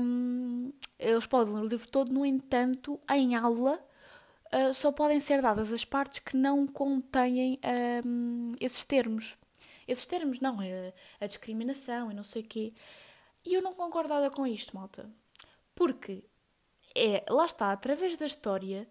Um, 0.00 0.72
eles 0.98 1.26
podem 1.26 1.52
ler 1.52 1.60
o 1.60 1.68
livro 1.68 1.88
todo, 1.88 2.10
no 2.10 2.24
entanto, 2.24 2.98
em 3.10 3.36
aula 3.36 3.78
uh, 4.54 4.72
só 4.72 4.90
podem 4.90 5.20
ser 5.20 5.42
dadas 5.42 5.70
as 5.74 5.84
partes 5.84 6.20
que 6.20 6.38
não 6.38 6.66
contêm 6.66 7.60
um, 8.02 8.50
esses 8.58 8.82
termos 8.86 9.36
esses 9.88 10.06
termos, 10.06 10.40
não, 10.40 10.60
é 10.62 10.92
a 11.20 11.26
discriminação 11.26 12.10
e 12.10 12.14
não 12.14 12.24
sei 12.24 12.42
o 12.42 12.46
quê. 12.46 12.72
E 13.44 13.54
eu 13.54 13.62
não 13.62 13.74
concordo 13.74 14.10
nada 14.10 14.30
com 14.30 14.46
isto, 14.46 14.76
malta. 14.76 15.10
Porque 15.74 16.24
é, 16.94 17.24
lá 17.30 17.46
está, 17.46 17.72
através 17.72 18.16
da 18.16 18.26
história, 18.26 18.88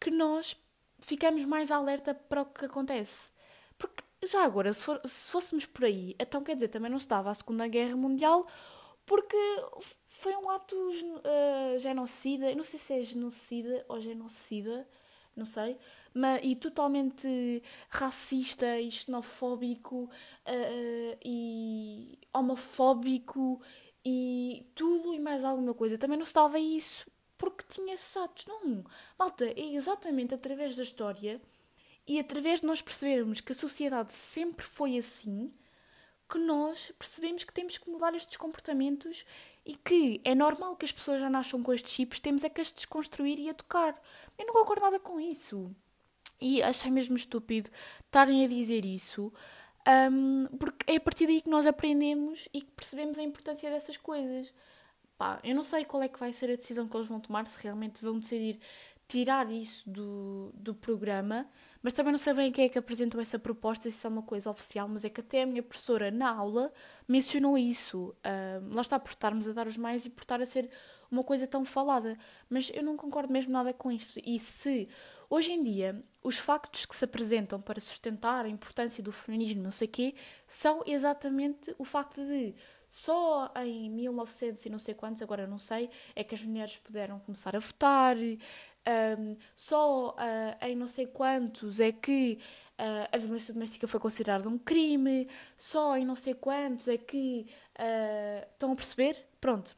que 0.00 0.10
nós 0.10 0.56
ficamos 1.00 1.44
mais 1.44 1.70
alerta 1.70 2.14
para 2.14 2.42
o 2.42 2.46
que 2.46 2.64
acontece. 2.64 3.30
Porque 3.78 4.02
já 4.22 4.44
agora, 4.44 4.72
se, 4.72 4.84
for, 4.84 5.00
se 5.04 5.30
fôssemos 5.30 5.66
por 5.66 5.84
aí, 5.84 6.14
então 6.18 6.42
quer 6.42 6.54
dizer, 6.54 6.68
também 6.68 6.90
não 6.90 6.98
se 6.98 7.08
dava 7.08 7.30
a 7.30 7.34
Segunda 7.34 7.66
Guerra 7.68 7.96
Mundial 7.96 8.46
porque 9.06 9.36
foi 10.06 10.36
um 10.36 10.48
ato 10.50 10.76
uh, 10.76 11.78
genocida, 11.78 12.54
não 12.54 12.62
sei 12.62 12.78
se 12.78 12.92
é 12.94 13.02
genocida 13.02 13.84
ou 13.88 14.00
genocida, 14.00 14.86
não 15.36 15.44
sei, 15.44 15.78
mas, 16.12 16.40
e 16.42 16.56
totalmente 16.56 17.62
racista 17.88 18.78
e 18.78 18.90
xenofóbico 18.90 20.04
uh, 20.04 21.18
e 21.24 22.18
homofóbico 22.32 23.60
e 24.04 24.66
tudo 24.74 25.14
e 25.14 25.20
mais 25.20 25.44
alguma 25.44 25.74
coisa. 25.74 25.98
Também 25.98 26.18
não 26.18 26.26
se 26.26 26.34
dava 26.34 26.58
isso 26.58 27.10
porque 27.38 27.64
tinha 27.68 27.96
satos. 27.96 28.46
Não, 28.46 28.84
malta, 29.18 29.46
é 29.46 29.74
exatamente 29.74 30.34
através 30.34 30.76
da 30.76 30.82
história 30.82 31.40
e 32.06 32.18
através 32.18 32.60
de 32.60 32.66
nós 32.66 32.82
percebermos 32.82 33.40
que 33.40 33.52
a 33.52 33.54
sociedade 33.54 34.12
sempre 34.12 34.64
foi 34.64 34.98
assim 34.98 35.52
que 36.28 36.38
nós 36.38 36.92
percebemos 36.96 37.42
que 37.42 37.52
temos 37.52 37.76
que 37.76 37.90
mudar 37.90 38.14
estes 38.14 38.36
comportamentos 38.36 39.24
e 39.64 39.74
que 39.74 40.20
é 40.24 40.34
normal 40.34 40.76
que 40.76 40.84
as 40.84 40.92
pessoas 40.92 41.20
já 41.20 41.28
nasçam 41.28 41.62
com 41.62 41.72
estes 41.72 41.92
chips, 41.92 42.20
temos 42.20 42.44
é 42.44 42.48
que 42.48 42.60
as 42.60 42.72
desconstruir 42.72 43.38
e 43.38 43.48
educar. 43.48 44.00
Eu 44.38 44.46
não 44.46 44.54
concordo 44.54 44.82
nada 44.82 44.98
com 44.98 45.20
isso. 45.20 45.74
E 46.40 46.62
achei 46.62 46.90
mesmo 46.90 47.16
estúpido 47.16 47.70
estarem 48.06 48.44
a 48.44 48.48
dizer 48.48 48.84
isso, 48.84 49.32
um, 50.10 50.46
porque 50.58 50.90
é 50.90 50.96
a 50.96 51.00
partir 51.00 51.26
daí 51.26 51.42
que 51.42 51.50
nós 51.50 51.66
aprendemos 51.66 52.48
e 52.52 52.62
que 52.62 52.70
percebemos 52.72 53.18
a 53.18 53.22
importância 53.22 53.70
dessas 53.70 53.96
coisas. 53.96 54.52
Pá, 55.18 55.38
eu 55.44 55.54
não 55.54 55.62
sei 55.62 55.84
qual 55.84 56.02
é 56.02 56.08
que 56.08 56.18
vai 56.18 56.32
ser 56.32 56.50
a 56.50 56.56
decisão 56.56 56.88
que 56.88 56.96
eles 56.96 57.08
vão 57.08 57.20
tomar, 57.20 57.46
se 57.46 57.62
realmente 57.62 58.02
vão 58.02 58.18
decidir 58.18 58.58
tirar 59.06 59.50
isso 59.50 59.88
do, 59.88 60.50
do 60.54 60.74
programa, 60.74 61.46
mas 61.82 61.92
também 61.92 62.12
não 62.12 62.18
sei 62.18 62.34
bem 62.34 62.52
quem 62.52 62.66
é 62.66 62.68
que 62.68 62.78
apresentou 62.78 63.20
essa 63.20 63.38
proposta, 63.38 63.90
se 63.90 64.06
é 64.06 64.10
uma 64.10 64.22
coisa 64.22 64.50
oficial, 64.50 64.86
mas 64.88 65.04
é 65.04 65.08
que 65.08 65.20
até 65.20 65.42
a 65.42 65.46
minha 65.46 65.62
professora 65.62 66.10
na 66.10 66.30
aula 66.30 66.72
mencionou 67.08 67.56
isso. 67.56 68.14
Uh, 68.18 68.74
lá 68.74 68.82
está 68.82 68.98
por 68.98 69.10
estarmos 69.10 69.48
a 69.48 69.52
dar 69.52 69.66
os 69.66 69.76
mais 69.76 70.04
e 70.04 70.10
por 70.10 70.22
estar 70.22 70.42
a 70.42 70.46
ser 70.46 70.70
uma 71.10 71.24
coisa 71.24 71.46
tão 71.46 71.64
falada. 71.64 72.16
Mas 72.48 72.70
eu 72.74 72.82
não 72.82 72.96
concordo 72.96 73.32
mesmo 73.32 73.52
nada 73.52 73.72
com 73.72 73.90
isso. 73.90 74.20
E 74.24 74.38
se 74.38 74.88
hoje 75.28 75.52
em 75.52 75.62
dia 75.62 76.04
os 76.22 76.38
factos 76.38 76.84
que 76.84 76.94
se 76.94 77.04
apresentam 77.04 77.60
para 77.60 77.80
sustentar 77.80 78.44
a 78.44 78.48
importância 78.48 79.02
do 79.02 79.10
feminismo, 79.10 79.62
não 79.62 79.70
sei 79.70 79.88
quê, 79.88 80.14
são 80.46 80.82
exatamente 80.86 81.74
o 81.78 81.84
facto 81.84 82.22
de 82.22 82.54
só 82.90 83.52
em 83.64 83.88
1900 83.88 84.66
e 84.66 84.68
não 84.68 84.78
sei 84.78 84.94
quantos, 84.94 85.22
agora 85.22 85.46
não 85.46 85.60
sei, 85.60 85.88
é 86.14 86.24
que 86.24 86.34
as 86.34 86.42
mulheres 86.42 86.76
puderam 86.76 87.20
começar 87.20 87.54
a 87.54 87.60
votar, 87.60 88.16
um, 89.18 89.36
só 89.54 90.10
uh, 90.10 90.66
em 90.66 90.76
não 90.76 90.88
sei 90.88 91.06
quantos 91.06 91.80
é 91.80 91.92
que 91.92 92.38
uh, 92.78 93.08
a 93.12 93.18
violência 93.18 93.52
doméstica 93.52 93.86
foi 93.86 94.00
considerada 94.00 94.48
um 94.48 94.58
crime, 94.58 95.28
só 95.56 95.96
em 95.96 96.04
não 96.04 96.16
sei 96.16 96.34
quantos 96.34 96.88
é 96.88 96.96
que 96.96 97.46
uh, 97.78 98.46
estão 98.52 98.72
a 98.72 98.76
perceber? 98.76 99.16
Pronto. 99.40 99.76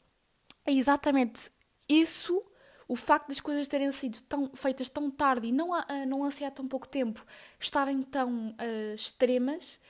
É 0.65 0.73
exatamente 0.73 1.51
isso, 1.89 2.43
o 2.87 2.95
facto 2.95 3.29
das 3.29 3.41
coisas 3.41 3.67
terem 3.67 3.91
sido 3.93 4.23
tão, 4.23 4.51
feitas 4.55 4.89
tão 4.89 5.11
tarde 5.11 5.49
e 5.49 5.53
não, 5.53 5.71
uh, 5.71 5.85
não 6.07 6.25
há 6.25 6.51
tão 6.51 6.67
pouco 6.69 6.89
tempo 6.89 7.25
estarem 7.59 8.03
tão 8.03 8.55
extremas 8.95 9.81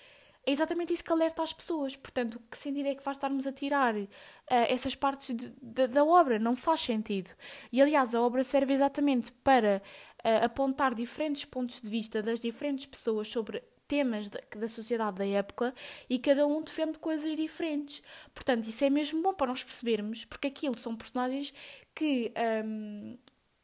é 0.44 0.50
exatamente 0.50 0.92
isso 0.92 1.04
que 1.04 1.12
alerta 1.12 1.42
as 1.42 1.52
pessoas. 1.52 1.96
Portanto, 1.96 2.40
que 2.50 2.58
sentido 2.58 2.88
é 2.88 2.94
que 2.94 3.02
faz 3.02 3.16
estarmos 3.16 3.46
a 3.46 3.52
tirar 3.52 3.94
uh, 3.94 4.08
essas 4.48 4.94
partes 4.94 5.34
de, 5.34 5.52
de, 5.62 5.86
da 5.86 6.04
obra? 6.04 6.38
Não 6.38 6.56
faz 6.56 6.80
sentido. 6.80 7.30
E 7.70 7.80
aliás, 7.80 8.14
a 8.14 8.20
obra 8.20 8.42
serve 8.42 8.72
exatamente 8.72 9.30
para 9.44 9.80
uh, 10.24 10.44
apontar 10.44 10.94
diferentes 10.94 11.44
pontos 11.44 11.80
de 11.80 11.88
vista 11.88 12.22
das 12.22 12.40
diferentes 12.40 12.86
pessoas 12.86 13.28
sobre 13.28 13.62
temas 13.86 14.28
da, 14.30 14.40
da 14.56 14.68
sociedade 14.68 15.18
da 15.18 15.26
época 15.26 15.74
e 16.08 16.18
cada 16.18 16.46
um 16.46 16.62
defende 16.62 16.98
coisas 16.98 17.36
diferentes. 17.36 18.02
Portanto, 18.34 18.64
isso 18.64 18.84
é 18.84 18.90
mesmo 18.90 19.22
bom 19.22 19.34
para 19.34 19.48
nós 19.48 19.62
percebermos, 19.62 20.24
porque 20.24 20.48
aquilo 20.48 20.76
são 20.78 20.96
personagens 20.96 21.52
que 21.94 22.32
um, 22.64 23.18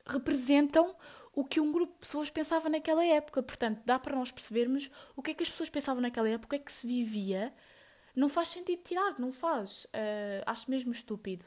representam 0.07 0.95
o 1.38 1.44
que 1.44 1.61
um 1.61 1.70
grupo 1.70 1.92
de 1.92 2.01
pessoas 2.01 2.29
pensava 2.29 2.68
naquela 2.68 3.05
época. 3.05 3.40
Portanto, 3.40 3.81
dá 3.87 3.96
para 3.96 4.16
nós 4.16 4.33
percebermos 4.33 4.90
o 5.14 5.22
que 5.22 5.31
é 5.31 5.35
que 5.35 5.44
as 5.44 5.48
pessoas 5.48 5.70
pensavam 5.70 6.03
naquela 6.03 6.29
época, 6.29 6.46
o 6.46 6.48
que 6.48 6.57
é 6.57 6.59
que 6.59 6.72
se 6.72 6.85
vivia. 6.85 7.55
Não 8.12 8.29
faz 8.29 8.48
sentido 8.48 8.83
tirar, 8.83 9.20
não 9.20 9.31
faz. 9.31 9.85
Uh, 9.85 10.42
acho 10.44 10.68
mesmo 10.68 10.90
estúpido. 10.90 11.44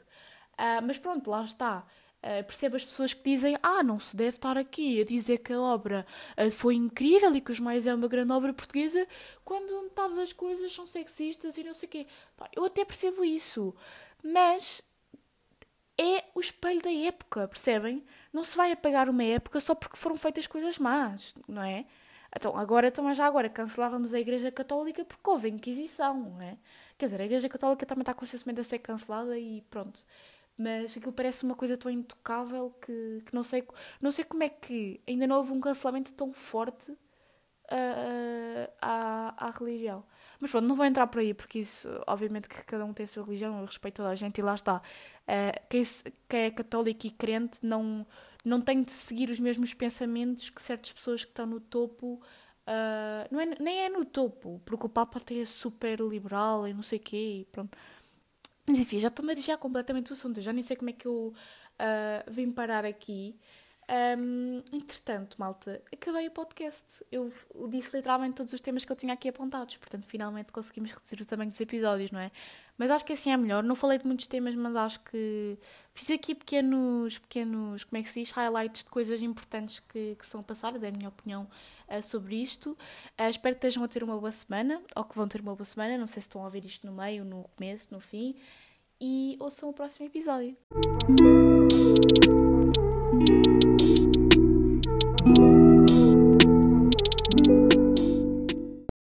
Uh, 0.54 0.80
mas 0.86 0.96
pronto, 0.96 1.30
lá 1.30 1.44
está. 1.44 1.84
Uh, 2.20 2.42
percebo 2.42 2.76
as 2.76 2.84
pessoas 2.86 3.12
que 3.12 3.22
dizem 3.22 3.58
ah, 3.62 3.82
não 3.82 4.00
se 4.00 4.16
deve 4.16 4.36
estar 4.36 4.56
aqui 4.56 4.98
a 4.98 5.04
dizer 5.04 5.38
que 5.38 5.52
a 5.52 5.60
obra 5.60 6.06
uh, 6.38 6.50
foi 6.50 6.74
incrível 6.74 7.34
e 7.36 7.42
que 7.42 7.50
Os 7.50 7.60
Mais 7.60 7.86
é 7.86 7.94
uma 7.94 8.08
grande 8.08 8.32
obra 8.32 8.54
portuguesa 8.54 9.06
quando 9.44 9.82
metade 9.82 10.14
das 10.14 10.32
coisas 10.32 10.72
são 10.72 10.86
sexistas 10.86 11.58
e 11.58 11.64
não 11.64 11.74
sei 11.74 11.86
o 11.86 11.90
quê. 11.92 12.06
Pá, 12.34 12.48
eu 12.56 12.64
até 12.64 12.82
percebo 12.82 13.22
isso, 13.22 13.74
mas 14.24 14.80
é 16.02 16.24
o 16.34 16.40
espelho 16.40 16.82
da 16.82 16.92
época, 16.92 17.48
percebem? 17.48 18.04
Não 18.32 18.44
se 18.44 18.56
vai 18.56 18.72
apagar 18.72 19.08
uma 19.08 19.24
época 19.24 19.60
só 19.60 19.74
porque 19.74 19.96
foram 19.96 20.16
feitas 20.16 20.46
coisas 20.46 20.78
más, 20.78 21.34
não 21.48 21.62
é? 21.62 21.86
Então, 22.34 22.56
agora, 22.56 22.90
também 22.90 23.14
já 23.14 23.26
agora, 23.26 23.48
cancelávamos 23.50 24.14
a 24.14 24.20
Igreja 24.20 24.50
Católica 24.50 25.04
porque 25.04 25.30
houve 25.30 25.48
Inquisição, 25.48 26.14
não 26.30 26.42
é? 26.42 26.56
Quer 26.96 27.06
dizer, 27.06 27.20
a 27.20 27.24
Igreja 27.24 27.48
Católica 27.48 27.84
também 27.84 28.02
está 28.02 28.14
constantemente 28.14 28.60
a 28.60 28.64
ser 28.64 28.78
cancelada 28.78 29.38
e 29.38 29.62
pronto. 29.70 30.04
Mas 30.56 30.96
aquilo 30.96 31.12
parece 31.12 31.44
uma 31.44 31.54
coisa 31.54 31.76
tão 31.76 31.90
intocável 31.90 32.70
que, 32.80 33.22
que 33.26 33.34
não, 33.34 33.44
sei, 33.44 33.66
não 34.00 34.12
sei 34.12 34.24
como 34.24 34.42
é 34.42 34.48
que 34.48 35.00
ainda 35.06 35.26
não 35.26 35.36
houve 35.36 35.52
um 35.52 35.60
cancelamento 35.60 36.14
tão 36.14 36.32
forte 36.32 36.92
uh, 36.92 38.72
à, 38.80 39.48
à 39.48 39.50
religião. 39.50 40.04
Mas 40.42 40.50
pronto, 40.50 40.66
não 40.66 40.74
vou 40.74 40.84
entrar 40.84 41.06
por 41.06 41.20
aí, 41.20 41.32
porque 41.32 41.60
isso, 41.60 41.88
obviamente, 42.04 42.48
que 42.48 42.64
cada 42.64 42.84
um 42.84 42.92
tem 42.92 43.04
a 43.04 43.06
sua 43.06 43.24
religião, 43.24 43.60
eu 43.60 43.64
respeito 43.64 43.94
toda 43.98 44.08
a 44.08 44.14
gente 44.16 44.38
e 44.38 44.42
lá 44.42 44.56
está. 44.56 44.78
Uh, 44.78 45.66
quem, 45.70 45.84
quem 46.28 46.40
é 46.40 46.50
católico 46.50 47.06
e 47.06 47.10
crente 47.12 47.64
não, 47.64 48.04
não 48.44 48.60
tem 48.60 48.82
de 48.82 48.90
seguir 48.90 49.30
os 49.30 49.38
mesmos 49.38 49.72
pensamentos 49.72 50.50
que 50.50 50.60
certas 50.60 50.90
pessoas 50.90 51.22
que 51.22 51.30
estão 51.30 51.46
no 51.46 51.60
topo. 51.60 52.20
Uh, 52.66 53.28
não 53.30 53.40
é, 53.40 53.46
nem 53.60 53.84
é 53.84 53.88
no 53.88 54.04
topo, 54.04 54.60
porque 54.64 54.84
o 54.84 54.88
Papa 54.88 55.18
até 55.18 55.38
é 55.38 55.46
super 55.46 56.00
liberal 56.00 56.66
e 56.66 56.74
não 56.74 56.82
sei 56.82 56.98
o 56.98 57.02
quê, 57.02 57.42
e 57.42 57.44
pronto. 57.52 57.78
Mas 58.66 58.80
enfim, 58.80 58.98
já 58.98 59.08
estou 59.08 59.24
a 59.30 59.34
desviar 59.34 59.58
completamente 59.58 60.10
o 60.10 60.14
assunto, 60.14 60.40
já 60.40 60.52
nem 60.52 60.64
sei 60.64 60.76
como 60.76 60.90
é 60.90 60.92
que 60.92 61.06
eu 61.06 61.32
uh, 61.78 62.32
vim 62.32 62.50
parar 62.50 62.84
aqui. 62.84 63.38
Um, 63.92 64.62
entretanto, 64.72 65.36
malta, 65.38 65.82
acabei 65.92 66.26
o 66.26 66.30
podcast. 66.30 66.86
Eu 67.12 67.30
disse 67.68 67.94
literalmente 67.94 68.36
todos 68.36 68.50
os 68.54 68.60
temas 68.60 68.86
que 68.86 68.92
eu 68.92 68.96
tinha 68.96 69.12
aqui 69.12 69.28
apontados, 69.28 69.76
portanto, 69.76 70.06
finalmente 70.06 70.50
conseguimos 70.50 70.92
reduzir 70.92 71.20
o 71.20 71.26
tamanho 71.26 71.50
dos 71.50 71.60
episódios, 71.60 72.10
não 72.10 72.18
é? 72.18 72.30
Mas 72.78 72.90
acho 72.90 73.04
que 73.04 73.12
assim 73.12 73.30
é 73.30 73.36
melhor. 73.36 73.62
Não 73.62 73.76
falei 73.76 73.98
de 73.98 74.06
muitos 74.06 74.26
temas, 74.26 74.54
mas 74.54 74.74
acho 74.76 75.00
que 75.00 75.58
fiz 75.92 76.10
aqui 76.10 76.34
pequenos, 76.34 77.18
pequenos 77.18 77.84
como 77.84 78.00
é 78.00 78.02
que 78.02 78.08
se 78.08 78.20
diz? 78.20 78.30
Highlights 78.30 78.82
de 78.82 78.88
coisas 78.88 79.20
importantes 79.20 79.80
que, 79.80 80.14
que 80.14 80.26
são 80.26 80.40
a 80.40 80.42
passar, 80.42 80.78
da 80.78 80.90
minha 80.90 81.10
opinião 81.10 81.46
uh, 81.86 82.02
sobre 82.02 82.36
isto. 82.36 82.70
Uh, 83.20 83.28
espero 83.28 83.56
que 83.56 83.66
estejam 83.66 83.84
a 83.84 83.88
ter 83.88 84.02
uma 84.02 84.16
boa 84.16 84.32
semana, 84.32 84.80
ou 84.96 85.04
que 85.04 85.14
vão 85.14 85.28
ter 85.28 85.42
uma 85.42 85.54
boa 85.54 85.66
semana. 85.66 85.98
Não 85.98 86.06
sei 86.06 86.22
se 86.22 86.28
estão 86.28 86.40
a 86.40 86.46
ouvir 86.46 86.64
isto 86.64 86.86
no 86.86 86.94
meio, 86.94 87.26
no 87.26 87.44
começo, 87.56 87.88
no 87.92 88.00
fim. 88.00 88.36
E 88.98 89.36
ouçam 89.38 89.68
o 89.68 89.72
próximo 89.74 90.06
episódio. 90.06 90.56